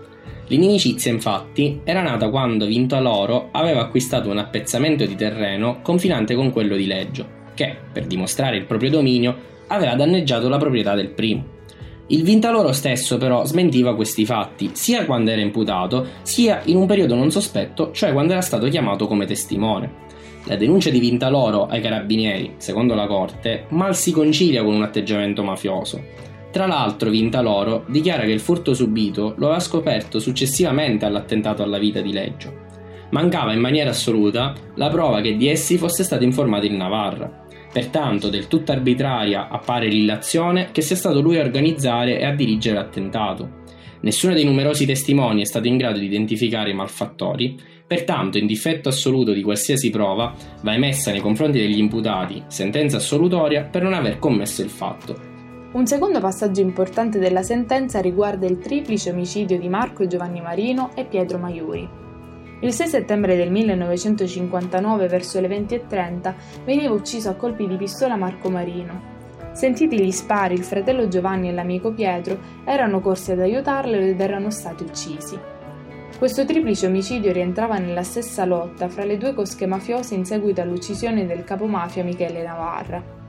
L'inimicizia 0.49 1.11
infatti 1.11 1.81
era 1.83 2.03
nata 2.03 2.29
quando 2.29 2.67
Vintaloro 2.67 3.49
aveva 3.53 3.81
acquistato 3.81 4.29
un 4.29 4.37
appezzamento 4.37 5.03
di 5.07 5.15
terreno 5.15 5.79
confinante 5.81 6.35
con 6.35 6.51
quello 6.51 6.75
di 6.75 6.85
Leggio, 6.85 7.25
che, 7.55 7.75
per 7.91 8.05
dimostrare 8.05 8.57
il 8.57 8.65
proprio 8.65 8.91
dominio, 8.91 9.35
aveva 9.69 9.95
danneggiato 9.95 10.47
la 10.47 10.57
proprietà 10.59 10.93
del 10.93 11.09
primo. 11.09 11.61
Il 12.07 12.23
Vintaloro 12.23 12.73
stesso 12.73 13.17
però 13.17 13.45
smentiva 13.45 13.95
questi 13.95 14.25
fatti, 14.25 14.71
sia 14.73 15.05
quando 15.05 15.31
era 15.31 15.41
imputato, 15.41 16.05
sia 16.21 16.61
in 16.65 16.75
un 16.75 16.85
periodo 16.85 17.15
non 17.15 17.31
sospetto, 17.31 17.91
cioè 17.91 18.11
quando 18.11 18.33
era 18.33 18.41
stato 18.41 18.67
chiamato 18.67 19.07
come 19.07 19.25
testimone. 19.25 20.01
La 20.45 20.57
denuncia 20.57 20.89
di 20.89 20.99
Vintaloro 20.99 21.67
ai 21.67 21.79
carabinieri, 21.79 22.55
secondo 22.57 22.93
la 22.93 23.07
Corte, 23.07 23.67
mal 23.69 23.95
si 23.95 24.11
concilia 24.11 24.63
con 24.63 24.73
un 24.73 24.83
atteggiamento 24.83 25.43
mafioso. 25.43 26.03
Tra 26.51 26.67
l'altro 26.67 27.09
Vintaloro 27.09 27.85
dichiara 27.87 28.23
che 28.23 28.31
il 28.31 28.41
furto 28.41 28.73
subito 28.73 29.33
lo 29.37 29.45
aveva 29.45 29.61
scoperto 29.61 30.19
successivamente 30.19 31.05
all'attentato 31.05 31.63
alla 31.63 31.79
vita 31.79 32.01
di 32.01 32.11
Leggio. 32.11 32.61
mancava 33.11 33.53
in 33.53 33.59
maniera 33.59 33.91
assoluta 33.91 34.53
la 34.75 34.89
prova 34.89 35.21
che 35.21 35.37
di 35.37 35.47
essi 35.47 35.77
fosse 35.77 36.03
stato 36.03 36.23
informato 36.23 36.65
il 36.65 36.73
Navarra. 36.73 37.42
Pertanto, 37.73 38.29
del 38.29 38.47
tutto 38.47 38.71
arbitraria 38.71 39.49
appare 39.49 39.87
l'illazione 39.87 40.69
che 40.71 40.81
sia 40.81 40.95
stato 40.95 41.21
lui 41.21 41.39
a 41.39 41.41
organizzare 41.41 42.19
e 42.19 42.25
a 42.25 42.35
dirigere 42.35 42.75
l'attentato. 42.75 43.61
Nessuno 44.01 44.35
dei 44.35 44.45
numerosi 44.45 44.85
testimoni 44.85 45.41
è 45.41 45.45
stato 45.45 45.67
in 45.67 45.77
grado 45.77 45.97
di 45.97 46.05
identificare 46.05 46.69
i 46.69 46.75
malfattori, 46.75 47.57
pertanto, 47.87 48.37
in 48.37 48.45
difetto 48.45 48.89
assoluto 48.89 49.33
di 49.33 49.41
qualsiasi 49.41 49.89
prova, 49.89 50.35
va 50.61 50.73
emessa 50.73 51.09
nei 51.09 51.21
confronti 51.21 51.57
degli 51.57 51.79
imputati 51.79 52.43
sentenza 52.47 52.97
assolutoria 52.97 53.63
per 53.63 53.81
non 53.81 53.93
aver 53.93 54.19
commesso 54.19 54.61
il 54.61 54.69
fatto. 54.69 55.31
Un 55.71 55.87
secondo 55.87 56.19
passaggio 56.19 56.61
importante 56.61 57.17
della 57.17 57.41
sentenza 57.41 57.99
riguarda 57.99 58.45
il 58.45 58.59
triplice 58.59 59.09
omicidio 59.09 59.57
di 59.57 59.67
Marco 59.67 60.05
Giovanni 60.05 60.41
Marino 60.41 60.91
e 60.95 61.05
Pietro 61.05 61.39
Maiuri. 61.39 62.02
Il 62.63 62.71
6 62.71 62.87
settembre 62.87 63.35
del 63.35 63.51
1959, 63.51 65.09
verso 65.09 65.41
le 65.41 65.49
20.30, 65.49 66.33
veniva 66.63 66.93
ucciso 66.93 67.29
a 67.29 67.33
colpi 67.33 67.67
di 67.67 67.75
pistola 67.75 68.15
Marco 68.15 68.49
Marino. 68.49 69.11
Sentiti 69.51 70.01
gli 70.01 70.11
spari, 70.11 70.53
il 70.53 70.63
fratello 70.63 71.09
Giovanni 71.09 71.49
e 71.49 71.51
l'amico 71.51 71.91
Pietro 71.91 72.39
erano 72.63 73.01
corsi 73.01 73.33
ad 73.33 73.41
aiutarlo 73.41 73.97
ed 73.97 74.17
erano 74.17 74.49
stati 74.49 74.83
uccisi. 74.83 75.37
Questo 76.17 76.45
triplice 76.45 76.87
omicidio 76.87 77.33
rientrava 77.33 77.79
nella 77.79 78.03
stessa 78.03 78.45
lotta 78.45 78.87
fra 78.87 79.03
le 79.03 79.17
due 79.17 79.33
cosche 79.33 79.67
mafiose 79.67 80.15
in 80.15 80.23
seguito 80.23 80.61
all'uccisione 80.61 81.25
del 81.25 81.43
capomafia 81.43 82.05
Michele 82.05 82.43
Navarra. 82.43 83.22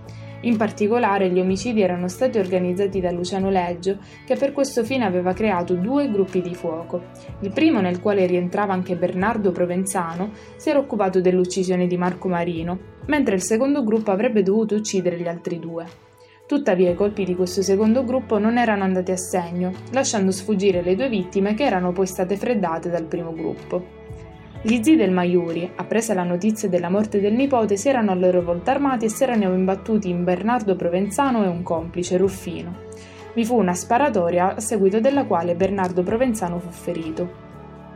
In 0.44 0.58
particolare 0.58 1.30
gli 1.30 1.40
omicidi 1.40 1.80
erano 1.80 2.06
stati 2.06 2.38
organizzati 2.38 3.00
da 3.00 3.10
Luciano 3.10 3.48
Leggio, 3.48 3.96
che 4.26 4.36
per 4.36 4.52
questo 4.52 4.84
fine 4.84 5.06
aveva 5.06 5.32
creato 5.32 5.72
due 5.72 6.10
gruppi 6.10 6.42
di 6.42 6.54
fuoco. 6.54 7.04
Il 7.40 7.50
primo, 7.50 7.80
nel 7.80 8.00
quale 8.00 8.26
rientrava 8.26 8.74
anche 8.74 8.94
Bernardo 8.94 9.52
Provenzano, 9.52 10.32
si 10.56 10.68
era 10.68 10.78
occupato 10.78 11.22
dell'uccisione 11.22 11.86
di 11.86 11.96
Marco 11.96 12.28
Marino, 12.28 12.78
mentre 13.06 13.36
il 13.36 13.42
secondo 13.42 13.82
gruppo 13.84 14.10
avrebbe 14.10 14.42
dovuto 14.42 14.74
uccidere 14.74 15.18
gli 15.18 15.28
altri 15.28 15.58
due. 15.58 15.86
Tuttavia 16.46 16.90
i 16.90 16.94
colpi 16.94 17.24
di 17.24 17.34
questo 17.34 17.62
secondo 17.62 18.04
gruppo 18.04 18.38
non 18.38 18.58
erano 18.58 18.84
andati 18.84 19.12
a 19.12 19.16
segno, 19.16 19.72
lasciando 19.92 20.30
sfuggire 20.30 20.82
le 20.82 20.94
due 20.94 21.08
vittime 21.08 21.54
che 21.54 21.64
erano 21.64 21.92
poi 21.92 22.06
state 22.06 22.36
freddate 22.36 22.90
dal 22.90 23.06
primo 23.06 23.32
gruppo. 23.32 24.03
Gli 24.66 24.82
zii 24.82 24.96
del 24.96 25.10
Maiuri, 25.10 25.70
appresa 25.76 26.14
la 26.14 26.22
notizia 26.22 26.70
della 26.70 26.88
morte 26.88 27.20
del 27.20 27.34
nipote, 27.34 27.76
si 27.76 27.90
erano 27.90 28.12
a 28.12 28.14
loro 28.14 28.40
volta 28.40 28.70
armati 28.70 29.04
e 29.04 29.10
si 29.10 29.22
erano 29.22 29.52
imbattuti 29.52 30.08
in 30.08 30.24
Bernardo 30.24 30.74
Provenzano 30.74 31.44
e 31.44 31.48
un 31.48 31.62
complice, 31.62 32.16
Ruffino. 32.16 32.74
Vi 33.34 33.44
fu 33.44 33.58
una 33.58 33.74
sparatoria 33.74 34.54
a 34.54 34.60
seguito 34.60 35.00
della 35.00 35.26
quale 35.26 35.54
Bernardo 35.54 36.02
Provenzano 36.02 36.58
fu 36.60 36.70
ferito. 36.70 37.42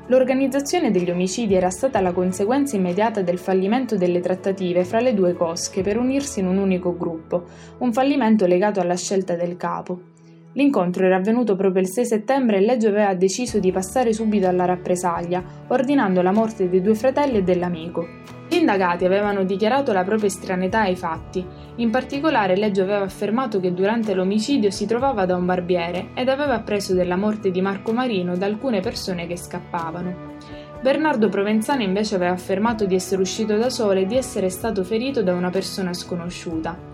L'organizzazione 0.08 0.90
degli 0.90 1.10
omicidi 1.10 1.54
era 1.54 1.70
stata 1.70 2.02
la 2.02 2.12
conseguenza 2.12 2.76
immediata 2.76 3.22
del 3.22 3.38
fallimento 3.38 3.96
delle 3.96 4.20
trattative 4.20 4.84
fra 4.84 5.00
le 5.00 5.14
due 5.14 5.32
cosche 5.32 5.80
per 5.80 5.96
unirsi 5.96 6.40
in 6.40 6.48
un 6.48 6.58
unico 6.58 6.94
gruppo, 6.94 7.44
un 7.78 7.94
fallimento 7.94 8.44
legato 8.44 8.78
alla 8.78 8.96
scelta 8.96 9.36
del 9.36 9.56
capo. 9.56 10.16
L'incontro 10.54 11.04
era 11.04 11.16
avvenuto 11.16 11.56
proprio 11.56 11.82
il 11.82 11.88
6 11.88 12.06
settembre 12.06 12.56
e 12.56 12.60
Leggio 12.60 12.88
aveva 12.88 13.14
deciso 13.14 13.58
di 13.58 13.70
passare 13.70 14.12
subito 14.12 14.48
alla 14.48 14.64
rappresaglia, 14.64 15.42
ordinando 15.68 16.22
la 16.22 16.32
morte 16.32 16.68
dei 16.68 16.80
due 16.80 16.94
fratelli 16.94 17.38
e 17.38 17.42
dell'amico. 17.42 18.06
Gli 18.48 18.56
indagati 18.56 19.04
avevano 19.04 19.44
dichiarato 19.44 19.92
la 19.92 20.04
propria 20.04 20.28
estraneità 20.28 20.80
ai 20.80 20.96
fatti. 20.96 21.44
In 21.76 21.90
particolare 21.90 22.56
Leggio 22.56 22.82
aveva 22.82 23.04
affermato 23.04 23.60
che 23.60 23.74
durante 23.74 24.14
l'omicidio 24.14 24.70
si 24.70 24.86
trovava 24.86 25.26
da 25.26 25.36
un 25.36 25.44
barbiere 25.44 26.08
ed 26.14 26.30
aveva 26.30 26.54
appreso 26.54 26.94
della 26.94 27.16
morte 27.16 27.50
di 27.50 27.60
Marco 27.60 27.92
Marino 27.92 28.36
da 28.36 28.46
alcune 28.46 28.80
persone 28.80 29.26
che 29.26 29.36
scappavano. 29.36 30.36
Bernardo 30.80 31.28
Provenzano 31.28 31.82
invece 31.82 32.14
aveva 32.14 32.32
affermato 32.32 32.86
di 32.86 32.94
essere 32.94 33.20
uscito 33.20 33.56
da 33.58 33.68
solo 33.68 34.00
e 34.00 34.06
di 34.06 34.16
essere 34.16 34.48
stato 34.48 34.82
ferito 34.82 35.22
da 35.22 35.34
una 35.34 35.50
persona 35.50 35.92
sconosciuta. 35.92 36.87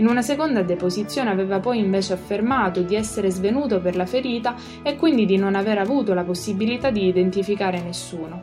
In 0.00 0.06
una 0.06 0.22
seconda 0.22 0.62
deposizione 0.62 1.28
aveva 1.28 1.60
poi 1.60 1.78
invece 1.78 2.14
affermato 2.14 2.80
di 2.80 2.94
essere 2.94 3.28
svenuto 3.30 3.82
per 3.82 3.96
la 3.96 4.06
ferita 4.06 4.54
e 4.82 4.96
quindi 4.96 5.26
di 5.26 5.36
non 5.36 5.54
aver 5.54 5.76
avuto 5.76 6.14
la 6.14 6.24
possibilità 6.24 6.90
di 6.90 7.06
identificare 7.06 7.82
nessuno. 7.82 8.42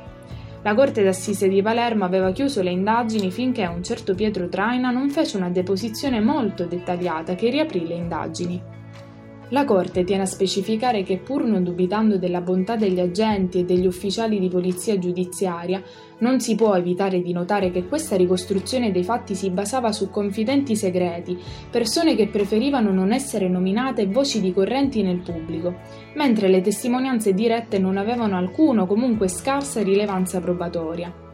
La 0.62 0.76
Corte 0.76 1.02
d'Assise 1.02 1.48
di 1.48 1.64
Palermo 1.64 2.06
aveva 2.06 2.32
chiuso 2.32 2.62
le 2.62 2.70
indagini 2.70 3.32
finché 3.32 3.66
un 3.66 3.82
certo 3.82 4.14
Pietro 4.14 4.48
Traina 4.50 4.92
non 4.92 5.10
fece 5.10 5.38
una 5.38 5.50
deposizione 5.50 6.20
molto 6.20 6.66
dettagliata 6.66 7.34
che 7.34 7.50
riaprì 7.50 7.88
le 7.88 7.96
indagini. 7.96 8.62
La 9.52 9.64
Corte 9.64 10.04
tiene 10.04 10.24
a 10.24 10.26
specificare 10.26 11.04
che 11.04 11.20
pur 11.20 11.46
non 11.46 11.64
dubitando 11.64 12.18
della 12.18 12.42
bontà 12.42 12.76
degli 12.76 13.00
agenti 13.00 13.60
e 13.60 13.64
degli 13.64 13.86
ufficiali 13.86 14.40
di 14.40 14.50
polizia 14.50 15.00
giudiziaria, 15.00 15.82
non 16.20 16.42
si 16.42 16.56
può 16.56 16.76
evitare 16.76 17.22
di 17.22 17.32
notare 17.32 17.72
che 17.72 17.88
questa 17.88 18.18
ricostruzione 18.18 18.92
dei 18.92 19.06
fatti 19.06 19.36
si 19.36 19.50
basava 19.50 19.94
su 19.94 20.10
confidenti 20.10 20.76
segreti, 20.76 21.38
persone 21.72 22.16
che 22.16 22.28
preferivano 22.28 22.92
non 22.92 23.14
essere 23.14 23.48
nominate 23.48 24.08
voci 24.08 24.42
di 24.42 24.52
correnti 24.52 25.02
nel 25.02 25.20
pubblico, 25.20 25.76
mentre 26.16 26.50
le 26.50 26.60
testimonianze 26.60 27.34
dirette 27.34 27.80
non 27.80 27.96
avevano 27.96 28.36
alcuna 28.36 28.82
o 28.82 28.86
comunque 28.86 29.30
scarsa 29.30 29.82
rilevanza 29.82 30.42
probatoria. 30.42 31.27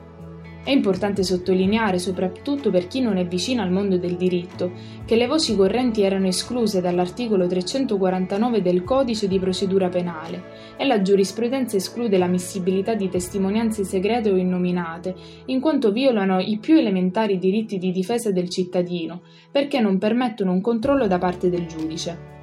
È 0.66 0.72
importante 0.72 1.24
sottolineare, 1.24 2.00
soprattutto 2.00 2.72
per 2.72 2.88
chi 2.88 3.02
non 3.02 3.18
è 3.18 3.26
vicino 3.28 3.62
al 3.62 3.70
mondo 3.70 3.98
del 3.98 4.16
diritto, 4.16 4.72
che 5.04 5.18
le 5.18 5.28
voci 5.28 5.58
correnti 5.58 6.04
erano 6.04 6.28
escluse 6.28 6.80
dall'articolo 6.80 7.48
349 7.48 8.62
del 8.62 8.86
Codice 8.86 9.28
di 9.28 9.40
procedura 9.40 9.90
penale 9.90 10.76
e 10.78 10.86
la 10.86 11.02
giurisprudenza 11.02 11.76
esclude 11.76 12.18
l'ammissibilità 12.18 12.94
di 12.94 13.10
testimonianze 13.10 13.84
segrete 13.84 14.32
o 14.32 14.38
innominate, 14.38 15.14
in 15.48 15.60
quanto 15.60 15.92
violano 15.92 16.40
i 16.40 16.58
più 16.60 16.78
elementari 16.78 17.38
diritti 17.38 17.78
di 17.78 17.92
difesa 17.92 18.32
del 18.32 18.48
cittadino, 18.48 19.22
perché 19.52 19.82
non 19.82 19.98
permettono 19.98 20.54
un 20.54 20.62
controllo 20.62 21.08
da 21.08 21.18
parte 21.18 21.50
del 21.50 21.66
giudice. 21.66 22.43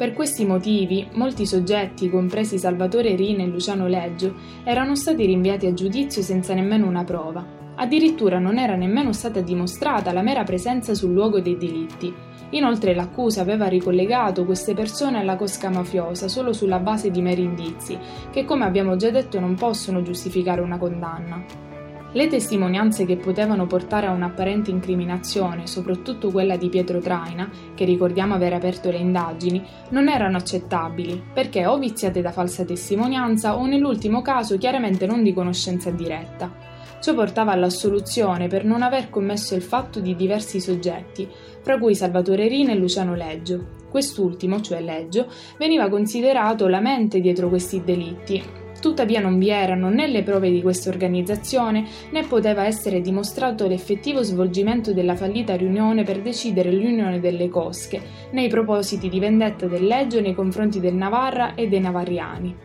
Per 0.00 0.14
questi 0.14 0.46
motivi, 0.46 1.06
molti 1.12 1.44
soggetti, 1.44 2.08
compresi 2.08 2.56
Salvatore 2.56 3.14
Rina 3.16 3.42
e 3.42 3.48
Luciano 3.48 3.86
Leggio, 3.86 4.34
erano 4.64 4.94
stati 4.94 5.26
rinviati 5.26 5.66
a 5.66 5.74
giudizio 5.74 6.22
senza 6.22 6.54
nemmeno 6.54 6.86
una 6.86 7.04
prova. 7.04 7.44
Addirittura 7.74 8.38
non 8.38 8.56
era 8.56 8.76
nemmeno 8.76 9.12
stata 9.12 9.42
dimostrata 9.42 10.14
la 10.14 10.22
mera 10.22 10.42
presenza 10.42 10.94
sul 10.94 11.12
luogo 11.12 11.40
dei 11.40 11.58
delitti. 11.58 12.10
Inoltre 12.52 12.94
l'accusa 12.94 13.42
aveva 13.42 13.66
ricollegato 13.66 14.46
queste 14.46 14.72
persone 14.72 15.18
alla 15.18 15.36
cosca 15.36 15.68
mafiosa 15.68 16.28
solo 16.28 16.54
sulla 16.54 16.78
base 16.78 17.10
di 17.10 17.20
meri 17.20 17.42
indizi, 17.42 17.98
che 18.30 18.46
come 18.46 18.64
abbiamo 18.64 18.96
già 18.96 19.10
detto 19.10 19.38
non 19.38 19.54
possono 19.54 20.00
giustificare 20.00 20.62
una 20.62 20.78
condanna. 20.78 21.69
Le 22.12 22.26
testimonianze 22.26 23.06
che 23.06 23.16
potevano 23.16 23.68
portare 23.68 24.08
a 24.08 24.10
un'apparente 24.10 24.72
incriminazione, 24.72 25.68
soprattutto 25.68 26.32
quella 26.32 26.56
di 26.56 26.68
Pietro 26.68 26.98
Traina, 26.98 27.48
che 27.72 27.84
ricordiamo 27.84 28.34
aver 28.34 28.52
aperto 28.52 28.90
le 28.90 28.96
indagini, 28.96 29.64
non 29.90 30.08
erano 30.08 30.36
accettabili, 30.36 31.22
perché 31.32 31.66
o 31.66 31.78
viziate 31.78 32.20
da 32.20 32.32
falsa 32.32 32.64
testimonianza 32.64 33.56
o 33.56 33.64
nell'ultimo 33.64 34.22
caso 34.22 34.58
chiaramente 34.58 35.06
non 35.06 35.22
di 35.22 35.32
conoscenza 35.32 35.92
diretta. 35.92 36.52
Ciò 37.00 37.14
portava 37.14 37.52
all'assoluzione 37.52 38.48
per 38.48 38.64
non 38.64 38.82
aver 38.82 39.08
commesso 39.08 39.54
il 39.54 39.62
fatto 39.62 40.00
di 40.00 40.16
diversi 40.16 40.60
soggetti, 40.60 41.28
fra 41.62 41.78
cui 41.78 41.94
Salvatore 41.94 42.48
Rina 42.48 42.72
e 42.72 42.76
Luciano 42.76 43.14
Leggio. 43.14 43.78
Quest'ultimo, 43.88 44.60
cioè 44.60 44.82
Leggio, 44.82 45.28
veniva 45.58 45.88
considerato 45.88 46.66
la 46.66 46.80
mente 46.80 47.20
dietro 47.20 47.48
questi 47.48 47.84
delitti, 47.84 48.59
Tuttavia 48.80 49.20
non 49.20 49.38
vi 49.38 49.50
erano 49.50 49.90
né 49.90 50.06
le 50.06 50.22
prove 50.22 50.50
di 50.50 50.62
questa 50.62 50.88
organizzazione 50.88 51.84
né 52.10 52.24
poteva 52.24 52.64
essere 52.64 53.02
dimostrato 53.02 53.66
l'effettivo 53.66 54.22
svolgimento 54.22 54.94
della 54.94 55.14
fallita 55.14 55.54
riunione 55.54 56.02
per 56.02 56.22
decidere 56.22 56.72
l'unione 56.72 57.20
delle 57.20 57.50
cosche, 57.50 58.00
né 58.30 58.44
i 58.44 58.48
propositi 58.48 59.10
di 59.10 59.20
vendetta 59.20 59.66
del 59.66 59.84
Leggio 59.84 60.20
nei 60.22 60.34
confronti 60.34 60.80
del 60.80 60.94
Navarra 60.94 61.54
e 61.54 61.68
dei 61.68 61.80
Navarriani. 61.80 62.56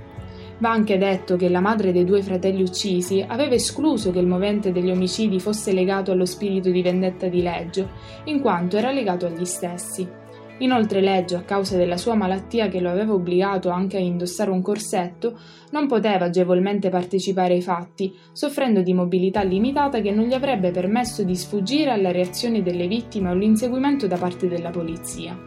Va 0.60 0.72
anche 0.72 0.98
detto 0.98 1.36
che 1.36 1.50
la 1.50 1.60
madre 1.60 1.92
dei 1.92 2.06
due 2.06 2.22
fratelli 2.22 2.62
uccisi 2.62 3.24
aveva 3.28 3.56
escluso 3.56 4.12
che 4.12 4.20
il 4.20 4.28
movente 4.28 4.72
degli 4.72 4.90
omicidi 4.90 5.42
fosse 5.42 5.74
legato 5.74 6.14
allo 6.14 6.26
spirito 6.26 6.70
di 6.70 6.82
vendetta 6.82 7.28
di 7.28 7.42
Leggio, 7.42 7.90
in 8.26 8.40
quanto 8.40 8.78
era 8.78 8.92
legato 8.92 9.26
agli 9.26 9.44
stessi. 9.44 10.24
Inoltre 10.60 11.02
Leggio, 11.02 11.36
a 11.36 11.42
causa 11.42 11.76
della 11.76 11.98
sua 11.98 12.16
malattia 12.16 12.70
che 12.70 12.80
lo 12.80 12.90
aveva 12.90 13.14
obbligato 13.14 13.70
anche 13.70 13.98
a 13.98 14.00
indossare 14.00 14.52
un 14.52 14.62
corsetto, 14.62 15.38
non 15.72 15.86
poteva 15.88 16.26
agevolmente 16.26 16.90
partecipare 16.90 17.56
ai 17.56 17.62
fatti, 17.62 18.16
soffrendo 18.32 18.82
di 18.82 18.94
mobilità 18.94 19.44
limitata 19.44 20.00
che 20.00 20.12
non 20.12 20.26
gli 20.26 20.34
avrebbe 20.34 20.72
permesso 20.72 21.24
di 21.24 21.36
sfuggire 21.36 21.92
alle 21.92 22.14
reazioni 22.14 22.64
delle 22.64 22.88
vittime 22.88 23.30
o 23.30 23.32
all'inseguimento 23.34 24.08
da 24.08 24.16
parte 24.16 24.48
della 24.48 24.70
polizia. 24.70 25.38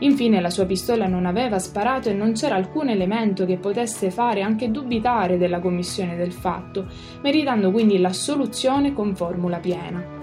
Infine 0.00 0.40
la 0.40 0.50
sua 0.50 0.66
pistola 0.66 1.06
non 1.06 1.26
aveva 1.26 1.58
sparato 1.60 2.08
e 2.08 2.14
non 2.14 2.32
c'era 2.32 2.56
alcun 2.56 2.88
elemento 2.88 3.44
che 3.46 3.58
potesse 3.58 4.10
fare 4.10 4.42
anche 4.42 4.70
dubitare 4.70 5.38
della 5.38 5.60
commissione 5.60 6.16
del 6.16 6.32
fatto, 6.32 6.86
meritando 7.22 7.70
quindi 7.70 7.98
l'assoluzione 7.98 8.92
con 8.92 9.14
formula 9.14 9.58
piena. 9.58 10.17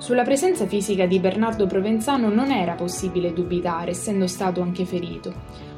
Sulla 0.00 0.22
presenza 0.22 0.66
fisica 0.66 1.04
di 1.04 1.20
Bernardo 1.20 1.66
Provenzano 1.66 2.30
non 2.30 2.50
era 2.50 2.72
possibile 2.72 3.34
dubitare, 3.34 3.90
essendo 3.90 4.26
stato 4.26 4.62
anche 4.62 4.86
ferito. 4.86 5.30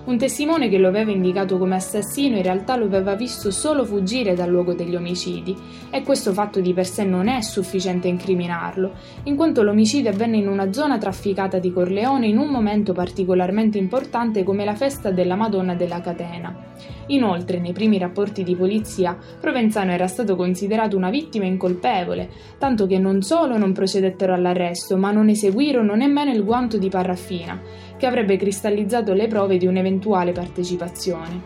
Un 0.04 0.18
testimone 0.18 0.68
che 0.68 0.78
lo 0.78 0.88
aveva 0.88 1.12
indicato 1.12 1.58
come 1.58 1.76
assassino 1.76 2.34
in 2.36 2.42
realtà 2.42 2.74
lo 2.74 2.86
aveva 2.86 3.14
visto 3.14 3.52
solo 3.52 3.84
fuggire 3.84 4.34
dal 4.34 4.50
luogo 4.50 4.74
degli 4.74 4.96
omicidi 4.96 5.56
e 5.92 6.02
questo 6.02 6.32
fatto 6.32 6.58
di 6.58 6.72
per 6.72 6.86
sé 6.86 7.04
non 7.04 7.28
è 7.28 7.40
sufficiente 7.40 8.08
a 8.08 8.10
incriminarlo, 8.10 8.94
in 9.24 9.36
quanto 9.36 9.62
l'omicidio 9.62 10.10
avvenne 10.10 10.38
in 10.38 10.48
una 10.48 10.72
zona 10.72 10.98
trafficata 10.98 11.60
di 11.60 11.72
Corleone 11.72 12.26
in 12.26 12.36
un 12.36 12.48
momento 12.48 12.92
particolarmente 12.92 13.78
importante 13.78 14.42
come 14.42 14.64
la 14.64 14.74
festa 14.74 15.12
della 15.12 15.36
Madonna 15.36 15.76
della 15.76 16.00
Catena. 16.00 16.70
Inoltre, 17.06 17.60
nei 17.60 17.72
primi 17.72 17.98
rapporti 17.98 18.42
di 18.42 18.56
polizia, 18.56 19.16
Provenzano 19.40 19.92
era 19.92 20.08
stato 20.08 20.34
considerato 20.34 20.96
una 20.96 21.10
vittima 21.10 21.44
incolpevole, 21.44 22.28
tanto 22.58 22.86
che 22.86 22.98
non 22.98 23.22
solo 23.22 23.56
non 23.56 23.72
procedettero 23.72 24.34
all'arresto, 24.34 24.96
ma 24.96 25.12
non 25.12 25.28
eseguirono 25.28 25.94
nemmeno 25.94 26.32
il 26.32 26.44
guanto 26.44 26.78
di 26.78 26.88
paraffina, 26.88 27.60
che 28.02 28.08
avrebbe 28.08 28.36
cristallizzato 28.36 29.12
le 29.12 29.28
prove 29.28 29.58
di 29.58 29.68
un'eventuale 29.68 30.32
partecipazione. 30.32 31.40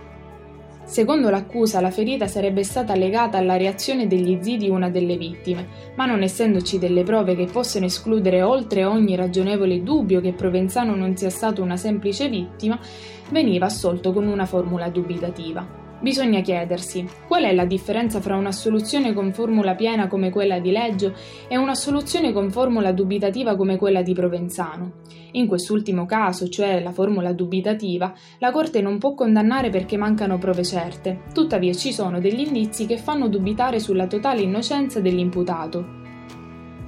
Secondo 0.84 1.28
l'accusa, 1.28 1.82
la 1.82 1.90
ferita 1.90 2.26
sarebbe 2.28 2.64
stata 2.64 2.94
legata 2.94 3.36
alla 3.36 3.58
reazione 3.58 4.06
degli 4.06 4.38
zii 4.40 4.56
di 4.56 4.70
una 4.70 4.88
delle 4.88 5.18
vittime, 5.18 5.66
ma 5.96 6.06
non 6.06 6.22
essendoci 6.22 6.78
delle 6.78 7.02
prove 7.02 7.36
che 7.36 7.44
possano 7.44 7.84
escludere 7.84 8.40
oltre 8.40 8.86
ogni 8.86 9.16
ragionevole 9.16 9.82
dubbio 9.82 10.22
che 10.22 10.32
Provenzano 10.32 10.96
non 10.96 11.14
sia 11.14 11.28
stato 11.28 11.60
una 11.60 11.76
semplice 11.76 12.30
vittima, 12.30 12.80
veniva 13.28 13.66
assolto 13.66 14.14
con 14.14 14.26
una 14.26 14.46
formula 14.46 14.88
dubitativa. 14.88 15.85
Bisogna 15.98 16.42
chiedersi 16.42 17.08
qual 17.26 17.44
è 17.44 17.54
la 17.54 17.64
differenza 17.64 18.20
fra 18.20 18.36
una 18.36 18.52
soluzione 18.52 19.14
con 19.14 19.32
formula 19.32 19.74
piena 19.74 20.08
come 20.08 20.30
quella 20.30 20.58
di 20.58 20.70
Leggio 20.70 21.14
e 21.48 21.56
una 21.56 21.74
soluzione 21.74 22.32
con 22.32 22.50
formula 22.50 22.92
dubitativa 22.92 23.56
come 23.56 23.78
quella 23.78 24.02
di 24.02 24.12
Provenzano. 24.12 24.92
In 25.32 25.46
quest'ultimo 25.46 26.04
caso, 26.04 26.48
cioè 26.48 26.82
la 26.82 26.92
formula 26.92 27.32
dubitativa, 27.32 28.12
la 28.38 28.50
Corte 28.50 28.82
non 28.82 28.98
può 28.98 29.14
condannare 29.14 29.70
perché 29.70 29.96
mancano 29.96 30.36
prove 30.38 30.64
certe, 30.64 31.22
tuttavia 31.32 31.72
ci 31.72 31.92
sono 31.92 32.20
degli 32.20 32.46
indizi 32.46 32.84
che 32.84 32.98
fanno 32.98 33.28
dubitare 33.28 33.80
sulla 33.80 34.06
totale 34.06 34.42
innocenza 34.42 35.00
dell'imputato. 35.00 36.05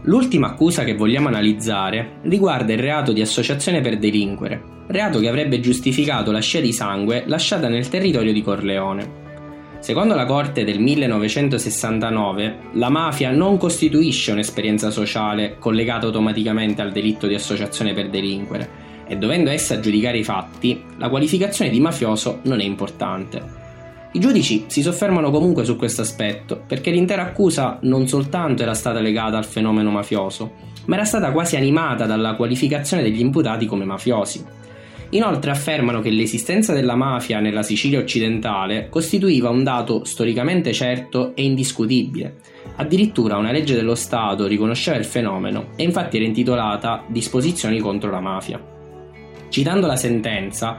L'ultima 0.02 0.48
accusa 0.48 0.84
che 0.84 0.94
vogliamo 0.94 1.28
analizzare 1.28 2.20
riguarda 2.22 2.72
il 2.72 2.78
reato 2.78 3.12
di 3.12 3.20
associazione 3.20 3.80
per 3.80 3.98
delinquere, 3.98 4.62
reato 4.86 5.18
che 5.18 5.28
avrebbe 5.28 5.60
giustificato 5.60 6.30
la 6.30 6.40
scia 6.40 6.60
di 6.60 6.72
sangue 6.72 7.24
lasciata 7.26 7.68
nel 7.68 7.88
territorio 7.88 8.32
di 8.32 8.42
Corleone. 8.42 9.26
Secondo 9.80 10.14
la 10.14 10.24
Corte 10.24 10.64
del 10.64 10.80
1969, 10.80 12.58
la 12.72 12.88
mafia 12.88 13.30
non 13.30 13.58
costituisce 13.58 14.32
un'esperienza 14.32 14.90
sociale 14.90 15.56
collegata 15.58 16.06
automaticamente 16.06 16.80
al 16.82 16.92
delitto 16.92 17.26
di 17.26 17.34
associazione 17.34 17.92
per 17.92 18.08
delinquere 18.08 18.86
e 19.06 19.16
dovendo 19.16 19.50
essa 19.50 19.80
giudicare 19.80 20.18
i 20.18 20.24
fatti, 20.24 20.82
la 20.98 21.08
qualificazione 21.08 21.70
di 21.70 21.80
mafioso 21.80 22.40
non 22.42 22.60
è 22.60 22.64
importante. 22.64 23.57
I 24.10 24.20
giudici 24.20 24.64
si 24.68 24.80
soffermano 24.80 25.30
comunque 25.30 25.64
su 25.64 25.76
questo 25.76 26.00
aspetto 26.00 26.62
perché 26.66 26.90
l'intera 26.90 27.22
accusa 27.22 27.78
non 27.82 28.08
soltanto 28.08 28.62
era 28.62 28.72
stata 28.72 29.00
legata 29.00 29.36
al 29.36 29.44
fenomeno 29.44 29.90
mafioso, 29.90 30.52
ma 30.86 30.94
era 30.94 31.04
stata 31.04 31.30
quasi 31.30 31.56
animata 31.56 32.06
dalla 32.06 32.34
qualificazione 32.34 33.02
degli 33.02 33.20
imputati 33.20 33.66
come 33.66 33.84
mafiosi. 33.84 34.42
Inoltre 35.10 35.50
affermano 35.50 36.00
che 36.00 36.10
l'esistenza 36.10 36.72
della 36.72 36.94
mafia 36.94 37.40
nella 37.40 37.62
Sicilia 37.62 37.98
occidentale 37.98 38.88
costituiva 38.88 39.50
un 39.50 39.62
dato 39.62 40.04
storicamente 40.04 40.72
certo 40.72 41.34
e 41.34 41.44
indiscutibile. 41.44 42.36
Addirittura 42.76 43.36
una 43.36 43.52
legge 43.52 43.74
dello 43.74 43.94
Stato 43.94 44.46
riconosceva 44.46 44.96
il 44.96 45.04
fenomeno 45.04 45.68
e 45.76 45.82
infatti 45.82 46.16
era 46.16 46.26
intitolata 46.26 47.04
Disposizioni 47.08 47.78
contro 47.78 48.10
la 48.10 48.20
mafia. 48.20 48.60
Citando 49.48 49.86
la 49.86 49.96
sentenza, 49.96 50.78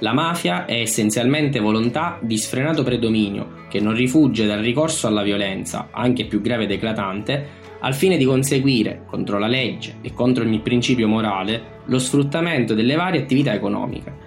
la 0.00 0.12
mafia 0.12 0.66
è 0.66 0.80
essenzialmente 0.80 1.58
volontà 1.58 2.18
di 2.20 2.36
sfrenato 2.36 2.82
predominio 2.82 3.64
che 3.70 3.80
non 3.80 3.94
rifugge 3.94 4.44
dal 4.44 4.60
ricorso 4.60 5.06
alla 5.06 5.22
violenza, 5.22 5.88
anche 5.90 6.26
più 6.26 6.42
grave 6.42 6.64
ed 6.64 6.70
eclatante, 6.72 7.64
al 7.80 7.94
fine 7.94 8.18
di 8.18 8.24
conseguire, 8.24 9.04
contro 9.06 9.38
la 9.38 9.46
legge 9.46 9.96
e 10.02 10.12
contro 10.12 10.44
ogni 10.44 10.60
principio 10.60 11.08
morale, 11.08 11.80
lo 11.86 11.98
sfruttamento 11.98 12.74
delle 12.74 12.94
varie 12.94 13.22
attività 13.22 13.54
economiche. 13.54 14.24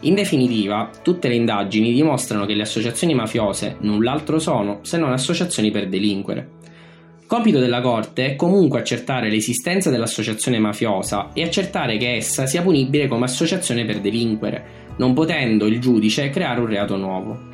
In 0.00 0.14
definitiva, 0.14 0.90
tutte 1.02 1.28
le 1.28 1.34
indagini 1.34 1.92
dimostrano 1.92 2.46
che 2.46 2.54
le 2.54 2.62
associazioni 2.62 3.14
mafiose 3.14 3.76
null'altro 3.80 4.38
sono 4.38 4.78
se 4.82 4.96
non 4.96 5.12
associazioni 5.12 5.70
per 5.70 5.88
delinquere. 5.88 6.60
Compito 7.26 7.60
della 7.60 7.80
Corte 7.80 8.26
è 8.26 8.36
comunque 8.36 8.80
accertare 8.80 9.30
l'esistenza 9.30 9.90
dell'associazione 9.90 10.58
mafiosa 10.58 11.30
e 11.32 11.42
accertare 11.42 11.96
che 11.96 12.16
essa 12.16 12.46
sia 12.46 12.62
punibile 12.62 13.08
come 13.08 13.24
associazione 13.24 13.84
per 13.84 14.00
delinquere, 14.00 14.81
non 14.96 15.14
potendo 15.14 15.66
il 15.66 15.80
giudice 15.80 16.30
creare 16.30 16.60
un 16.60 16.66
reato 16.66 16.96
nuovo. 16.96 17.50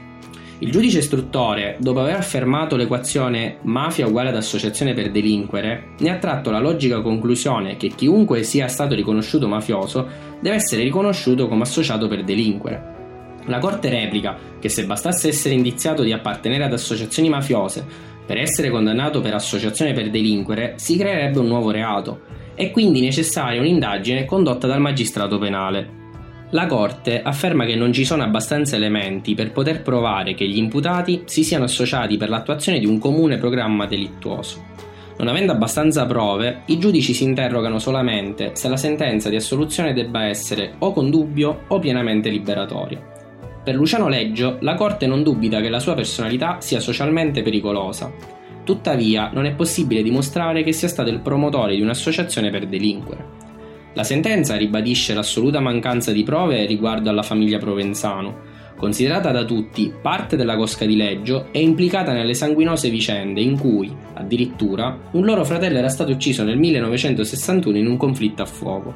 Il 0.61 0.72
giudice 0.72 0.98
istruttore, 0.98 1.77
dopo 1.79 2.01
aver 2.01 2.16
affermato 2.16 2.74
l'equazione 2.74 3.59
mafia 3.62 4.09
uguale 4.09 4.31
ad 4.31 4.37
associazione 4.37 4.92
per 4.92 5.12
delinquere, 5.12 5.90
ne 5.98 6.11
ha 6.11 6.16
tratto 6.16 6.51
la 6.51 6.59
logica 6.59 7.01
conclusione 7.01 7.77
che 7.77 7.92
chiunque 7.94 8.42
sia 8.42 8.66
stato 8.66 8.96
riconosciuto 8.96 9.46
mafioso 9.46 10.07
deve 10.40 10.57
essere 10.57 10.83
riconosciuto 10.83 11.46
come 11.46 11.62
associato 11.62 12.09
per 12.09 12.24
delinquere. 12.24 12.96
La 13.44 13.59
Corte 13.59 13.88
replica 13.88 14.37
che 14.59 14.68
se 14.68 14.85
bastasse 14.85 15.29
essere 15.29 15.55
indiziato 15.55 16.03
di 16.03 16.12
appartenere 16.12 16.64
ad 16.64 16.72
associazioni 16.72 17.29
mafiose 17.29 17.87
per 18.27 18.37
essere 18.37 18.68
condannato 18.68 19.20
per 19.20 19.35
associazione 19.35 19.92
per 19.92 20.11
delinquere, 20.11 20.74
si 20.77 20.96
creerebbe 20.96 21.38
un 21.38 21.46
nuovo 21.46 21.70
reato. 21.70 22.22
È 22.55 22.70
quindi 22.72 23.01
necessaria 23.01 23.61
un'indagine 23.61 24.24
condotta 24.24 24.66
dal 24.66 24.81
magistrato 24.81 25.38
penale. 25.38 25.97
La 26.52 26.64
Corte 26.64 27.20
afferma 27.20 27.66
che 27.66 27.76
non 27.76 27.92
ci 27.92 28.06
sono 28.06 28.22
abbastanza 28.22 28.76
elementi 28.76 29.34
per 29.34 29.52
poter 29.52 29.82
provare 29.82 30.32
che 30.32 30.48
gli 30.48 30.56
imputati 30.56 31.24
si 31.26 31.44
siano 31.44 31.64
associati 31.64 32.16
per 32.16 32.30
l'attuazione 32.30 32.78
di 32.78 32.87
un 32.87 32.98
comune 32.98 33.37
programma 33.37 33.84
delittuoso. 33.84 34.64
Non 35.18 35.28
avendo 35.28 35.52
abbastanza 35.52 36.06
prove, 36.06 36.62
i 36.66 36.78
giudici 36.78 37.12
si 37.12 37.24
interrogano 37.24 37.78
solamente 37.78 38.52
se 38.54 38.70
la 38.70 38.78
sentenza 38.78 39.28
di 39.28 39.37
assoluzione 39.37 39.92
debba 39.92 40.24
essere 40.24 40.76
o 40.78 40.94
con 40.94 41.11
dubbio 41.11 41.64
o 41.68 41.78
pienamente 41.80 42.30
liberatoria. 42.30 43.16
Per 43.62 43.74
Luciano 43.74 44.08
Leggio, 44.08 44.56
la 44.61 44.74
Corte 44.74 45.06
non 45.06 45.22
dubita 45.22 45.61
che 45.61 45.68
la 45.68 45.80
sua 45.80 45.92
personalità 45.92 46.62
sia 46.62 46.80
socialmente 46.80 47.42
pericolosa. 47.42 48.11
Tuttavia, 48.64 49.28
non 49.34 49.44
è 49.44 49.54
possibile 49.54 50.02
dimostrare 50.02 50.62
che 50.62 50.72
sia 50.72 50.88
stato 50.88 51.11
il 51.11 51.20
promotore 51.20 51.74
di 51.74 51.82
un'associazione 51.82 52.48
per 52.48 52.66
delinquere. 52.66 53.38
La 53.94 54.05
sentenza 54.05 54.57
ribadisce 54.57 55.14
l'assoluta 55.14 55.61
mancanza 55.61 56.12
di 56.12 56.22
prove 56.22 56.66
riguardo 56.66 57.11
alla 57.11 57.22
famiglia 57.22 57.59
Provenzano. 57.59 58.57
Considerata 58.77 59.33
da 59.33 59.44
tutti 59.44 59.92
parte 60.01 60.37
della 60.37 60.55
cosca 60.55 60.85
di 60.85 60.94
Leggio, 60.94 61.48
è 61.51 61.59
implicata 61.59 62.12
nelle 62.12 62.35
sanguinose 62.35 62.90
vicende 62.90 63.40
in 63.40 63.59
cui, 63.59 63.92
addirittura, 64.14 64.96
un 65.12 65.24
loro 65.24 65.44
fratello 65.44 65.79
era 65.79 65.88
stato 65.88 66.12
ucciso 66.12 66.44
nel 66.44 66.59
1961 66.59 67.77
in 67.77 67.88
un 67.88 67.96
conflitto 67.96 68.42
a 68.42 68.46
fuoco. 68.46 68.94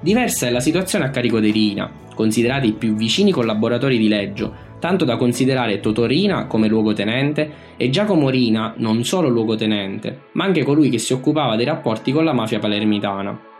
Diversa 0.00 0.46
è 0.46 0.50
la 0.50 0.60
situazione 0.60 1.04
a 1.04 1.10
carico 1.10 1.40
di 1.40 1.50
Rina, 1.50 1.90
considerati 2.14 2.68
i 2.68 2.72
più 2.74 2.94
vicini 2.94 3.32
collaboratori 3.32 3.98
di 3.98 4.08
Leggio, 4.08 4.54
tanto 4.78 5.04
da 5.04 5.16
considerare 5.16 5.80
Totorina 5.80 6.46
come 6.46 6.68
luogotenente 6.68 7.50
e 7.76 7.90
Giacomo 7.90 8.28
Rina 8.28 8.74
non 8.76 9.02
solo 9.04 9.28
luogotenente, 9.28 10.28
ma 10.32 10.44
anche 10.44 10.62
colui 10.62 10.90
che 10.90 10.98
si 10.98 11.12
occupava 11.12 11.56
dei 11.56 11.64
rapporti 11.64 12.12
con 12.12 12.24
la 12.24 12.32
mafia 12.32 12.60
palermitana. 12.60 13.50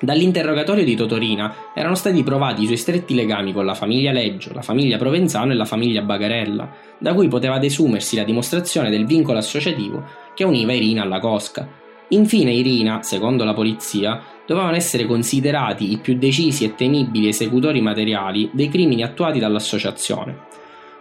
Dall'interrogatorio 0.00 0.84
di 0.84 0.96
Totorina 0.96 1.54
erano 1.74 1.94
stati 1.94 2.22
provati 2.22 2.62
i 2.62 2.66
suoi 2.66 2.76
stretti 2.76 3.14
legami 3.14 3.52
con 3.52 3.64
la 3.64 3.74
famiglia 3.74 4.10
Leggio, 4.10 4.52
la 4.52 4.62
famiglia 4.62 4.98
Provenzano 4.98 5.52
e 5.52 5.54
la 5.54 5.64
famiglia 5.64 6.02
Bagarella, 6.02 6.70
da 6.98 7.14
cui 7.14 7.28
poteva 7.28 7.58
desumersi 7.58 8.16
la 8.16 8.24
dimostrazione 8.24 8.90
del 8.90 9.06
vincolo 9.06 9.38
associativo 9.38 10.04
che 10.34 10.44
univa 10.44 10.72
Irina 10.72 11.02
alla 11.02 11.20
cosca. 11.20 11.68
Infine 12.08 12.52
Irina, 12.52 13.02
secondo 13.02 13.44
la 13.44 13.54
polizia, 13.54 14.20
dovevano 14.46 14.76
essere 14.76 15.06
considerati 15.06 15.92
i 15.92 15.98
più 15.98 16.18
decisi 16.18 16.64
e 16.64 16.74
temibili 16.74 17.28
esecutori 17.28 17.80
materiali 17.80 18.50
dei 18.52 18.68
crimini 18.68 19.02
attuati 19.02 19.38
dall'associazione. 19.38 20.50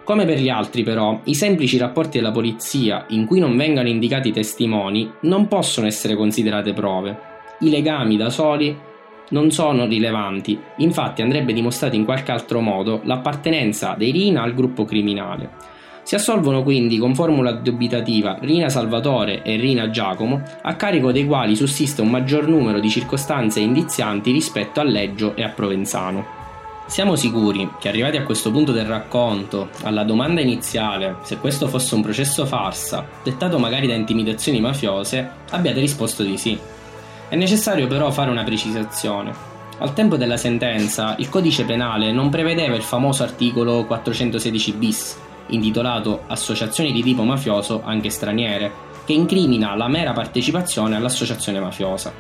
Come 0.04 0.26
per 0.26 0.40
gli 0.40 0.50
altri, 0.50 0.84
però, 0.84 1.20
i 1.26 1.36
semplici 1.36 1.78
rapporti 1.78 2.18
della 2.18 2.32
polizia, 2.32 3.06
in 3.10 3.26
cui 3.26 3.40
non 3.40 3.56
vengano 3.58 3.88
indicati 3.88 4.32
testimoni, 4.32 5.12
non 5.22 5.48
possono 5.48 5.88
essere 5.88 6.16
considerate 6.16 6.74
prove. 6.74 7.31
I 7.62 7.70
legami 7.70 8.18
da 8.18 8.30
soli 8.30 8.76
non 9.30 9.52
sono 9.52 9.86
rilevanti, 9.86 10.60
infatti 10.78 11.22
andrebbe 11.22 11.54
dimostrata 11.54 11.96
in 11.96 12.06
qualche 12.06 12.32
altro 12.32 12.60
modo 12.60 13.02
l'appartenenza 13.04 13.96
dei 13.98 14.12
Rina 14.12 14.42
al 14.42 14.54
gruppo 14.54 14.84
criminale. 14.84 15.50
Si 16.04 16.16
assolvono 16.16 16.64
quindi 16.64 16.98
con 16.98 17.14
formula 17.14 17.52
dubitativa 17.52 18.38
Rina 18.42 18.68
Salvatore 18.70 19.44
e 19.44 19.56
Rina 19.58 19.92
Giacomo, 19.92 20.42
a 20.64 20.76
carico 20.76 21.12
dei 21.12 21.28
quali 21.28 21.56
sussiste 21.56 22.02
un 22.02 22.10
maggior 22.10 22.48
numero 22.48 22.80
di 22.80 22.90
circostanze 22.90 23.60
indizianti 23.60 24.32
rispetto 24.32 24.80
a 24.80 24.84
Leggio 24.84 25.36
e 25.36 25.44
a 25.44 25.50
Provenzano. 25.50 26.40
Siamo 26.88 27.16
sicuri 27.16 27.70
che 27.80 27.88
arrivati 27.88 28.18
a 28.18 28.24
questo 28.24 28.52
punto 28.52 28.72
del 28.72 28.86
racconto, 28.86 29.70
alla 29.84 30.04
domanda 30.04 30.42
iniziale 30.42 31.18
se 31.22 31.38
questo 31.38 31.68
fosse 31.68 31.94
un 31.96 32.02
processo 32.02 32.46
farsa, 32.46 33.08
dettato 33.24 33.60
magari 33.60 33.88
da 33.88 33.94
intimidazioni 33.94 34.60
mafiose, 34.60 35.30
abbiate 35.52 35.80
risposto 35.80 36.24
di 36.24 36.38
sì. 36.38 36.60
È 37.32 37.38
necessario 37.38 37.88
però 37.88 38.12
fare 38.12 38.30
una 38.30 38.44
precisazione. 38.44 39.34
Al 39.78 39.94
tempo 39.94 40.18
della 40.18 40.36
sentenza, 40.36 41.16
il 41.18 41.30
codice 41.30 41.64
penale 41.64 42.12
non 42.12 42.28
prevedeva 42.30 42.76
il 42.76 42.82
famoso 42.82 43.24
articolo 43.24 43.86
416 43.86 44.74
bis, 44.74 45.18
intitolato 45.48 46.24
Associazioni 46.28 46.92
di 46.92 47.02
tipo 47.02 47.24
mafioso 47.24 47.84
anche 47.86 48.10
straniere, 48.10 48.70
che 49.06 49.14
incrimina 49.14 49.78
la 49.78 49.88
mera 49.88 50.12
partecipazione 50.12 50.98
all'associazione 50.98 51.62
mafiosa. 51.62 52.12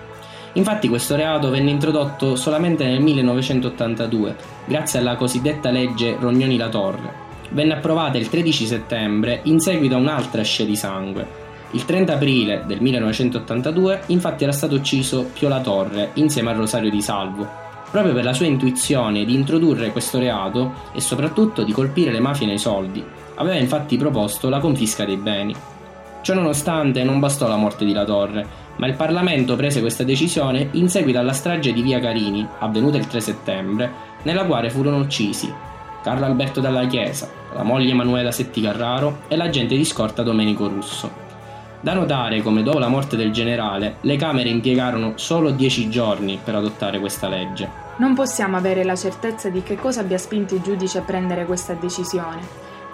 Infatti 0.53 0.87
questo 0.87 1.17
reato 1.17 1.49
venne 1.49 1.71
introdotto 1.71 2.37
solamente 2.37 2.85
nel 2.85 3.01
1982, 3.01 4.35
grazie 4.65 4.99
alla 4.99 5.17
cosiddetta 5.17 5.71
legge 5.71 6.15
Rognoni-La 6.17 6.69
Torre. 6.69 7.13
Venne 7.49 7.73
approvata 7.73 8.17
il 8.17 8.29
13 8.29 8.65
settembre 8.65 9.41
in 9.43 9.59
seguito 9.59 9.95
a 9.95 9.97
un'altra 9.97 10.41
scia 10.41 10.63
di 10.63 10.77
sangue. 10.77 11.40
Il 11.73 11.85
30 11.85 12.13
aprile 12.13 12.63
del 12.67 12.81
1982 12.81 14.01
infatti 14.07 14.43
era 14.43 14.51
stato 14.51 14.75
ucciso 14.75 15.29
Pio 15.31 15.47
La 15.47 15.61
Torre 15.61 16.11
insieme 16.15 16.49
a 16.49 16.53
Rosario 16.53 16.89
Di 16.89 17.01
Salvo, 17.01 17.47
proprio 17.89 18.13
per 18.13 18.25
la 18.25 18.33
sua 18.33 18.45
intuizione 18.45 19.23
di 19.23 19.33
introdurre 19.33 19.91
questo 19.91 20.19
reato 20.19 20.73
e 20.93 20.99
soprattutto 20.99 21.63
di 21.63 21.71
colpire 21.71 22.11
le 22.11 22.19
mafie 22.19 22.45
nei 22.45 22.57
soldi. 22.57 23.01
Aveva 23.35 23.55
infatti 23.55 23.95
proposto 23.95 24.49
la 24.49 24.59
confisca 24.59 25.05
dei 25.05 25.15
beni. 25.15 25.55
Ciononostante 26.21 27.03
non 27.05 27.19
bastò 27.19 27.47
la 27.47 27.55
morte 27.55 27.85
di 27.85 27.93
La 27.93 28.03
Torre, 28.03 28.45
ma 28.75 28.87
il 28.87 28.95
Parlamento 28.95 29.55
prese 29.55 29.79
questa 29.79 30.03
decisione 30.03 30.69
in 30.73 30.89
seguito 30.89 31.19
alla 31.19 31.33
strage 31.33 31.71
di 31.71 31.81
Via 31.81 31.99
Carini, 31.99 32.45
avvenuta 32.59 32.97
il 32.97 33.07
3 33.07 33.21
settembre, 33.21 33.91
nella 34.23 34.45
quale 34.45 34.69
furono 34.69 34.97
uccisi 34.97 35.51
Carlo 36.03 36.25
Alberto 36.25 36.59
Dalla 36.59 36.85
Chiesa, 36.87 37.29
la 37.53 37.63
moglie 37.63 37.91
Emanuela 37.91 38.31
Setti 38.31 38.59
Carraro 38.59 39.21
e 39.27 39.35
l'agente 39.35 39.77
di 39.77 39.85
scorta 39.85 40.23
Domenico 40.23 40.67
Russo. 40.67 41.30
Da 41.83 41.95
notare 41.95 42.43
come 42.43 42.61
dopo 42.61 42.77
la 42.77 42.89
morte 42.89 43.17
del 43.17 43.31
generale 43.31 43.95
le 44.01 44.15
Camere 44.15 44.49
impiegarono 44.49 45.13
solo 45.15 45.49
dieci 45.49 45.89
giorni 45.89 46.39
per 46.43 46.53
adottare 46.53 46.99
questa 46.99 47.27
legge. 47.27 47.67
Non 47.95 48.13
possiamo 48.13 48.55
avere 48.55 48.83
la 48.83 48.95
certezza 48.95 49.49
di 49.49 49.63
che 49.63 49.77
cosa 49.77 50.01
abbia 50.01 50.19
spinto 50.19 50.53
i 50.53 50.61
giudici 50.61 50.99
a 50.99 51.01
prendere 51.01 51.43
questa 51.47 51.73
decisione. 51.73 52.39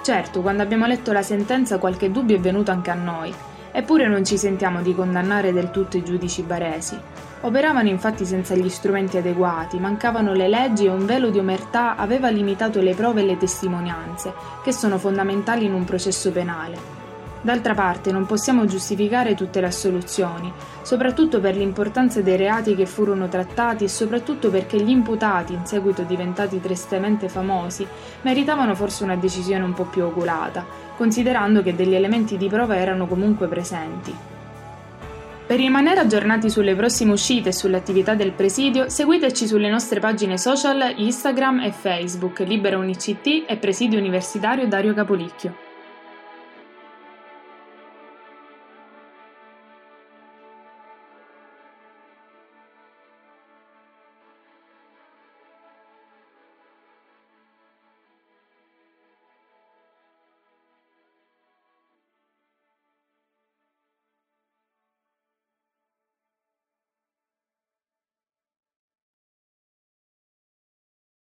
Certo, 0.02 0.40
quando 0.40 0.64
abbiamo 0.64 0.86
letto 0.86 1.12
la 1.12 1.22
sentenza 1.22 1.80
qualche 1.80 2.12
dubbio 2.12 2.38
è 2.38 2.40
venuto 2.40 2.72
anche 2.72 2.90
a 2.90 2.94
noi, 2.94 3.34
eppure 3.74 4.08
non 4.08 4.24
ci 4.24 4.38
sentiamo 4.38 4.82
di 4.82 4.96
condannare 4.96 5.52
del 5.52 5.70
tutto 5.70 5.98
i 5.98 6.04
giudici 6.06 6.44
baresi. 6.44 6.98
Operavano 7.42 7.90
infatti 7.90 8.26
senza 8.26 8.56
gli 8.56 8.70
strumenti 8.70 9.18
adeguati, 9.18 9.80
mancavano 9.80 10.32
le 10.32 10.48
leggi 10.48 10.86
e 10.86 10.90
un 10.90 11.06
velo 11.06 11.30
di 11.30 11.40
omertà 11.40 11.98
aveva 11.98 12.30
limitato 12.30 12.80
le 12.80 12.94
prove 12.94 13.20
e 13.20 13.26
le 13.26 13.38
testimonianze, 13.38 14.34
che 14.64 14.72
sono 14.72 14.98
fondamentali 14.98 15.66
in 15.66 15.74
un 15.74 15.84
processo 15.84 16.32
penale. 16.32 16.97
D'altra 17.48 17.74
parte 17.74 18.12
non 18.12 18.26
possiamo 18.26 18.66
giustificare 18.66 19.34
tutte 19.34 19.62
le 19.62 19.68
assoluzioni, 19.68 20.52
soprattutto 20.82 21.40
per 21.40 21.56
l'importanza 21.56 22.22
dei 22.22 22.36
reati 22.36 22.76
che 22.76 22.86
furono 22.86 23.30
trattati 23.30 23.86
e 23.86 23.88
soprattutto 23.88 24.50
perché 24.50 24.82
gli 24.82 24.90
imputati, 24.90 25.54
in 25.54 25.66
seguito 25.66 26.02
diventati 26.02 26.60
tristemente 26.60 27.30
famosi, 27.30 27.88
meritavano 28.24 28.76
forse 28.76 29.06
una 29.06 29.16
decisione 29.16 29.64
un 29.64 29.74
po' 29.74 29.86
più 29.86 30.04
oculata, 30.04 30.66
considerando 30.98 31.64
che 31.64 31.74
degli 31.74 31.96
elementi 31.96 32.36
di 32.36 32.50
prova 32.50 32.76
erano 32.76 33.08
comunque 33.08 33.48
presenti. 33.48 34.14
Per 35.48 35.58
rimanere 35.58 36.02
aggiornati 36.02 36.50
sulle 36.50 36.76
prossime 36.76 37.14
uscite 37.14 37.48
e 37.48 37.54
sulle 37.54 37.78
attività 37.78 38.14
del 38.14 38.34
presidio, 38.34 38.90
seguiteci 38.90 39.48
sulle 39.48 39.70
nostre 39.70 40.02
pagine 40.02 40.38
social 40.38 40.96
Instagram 40.98 41.62
e 41.62 41.72
Facebook 41.72 42.40
Libera 42.40 42.78
Unicit 42.78 43.46
e 43.48 43.56
Presidio 43.56 43.98
Universitario 43.98 44.68
Dario 44.68 44.94
Capolicchio. 44.94 45.67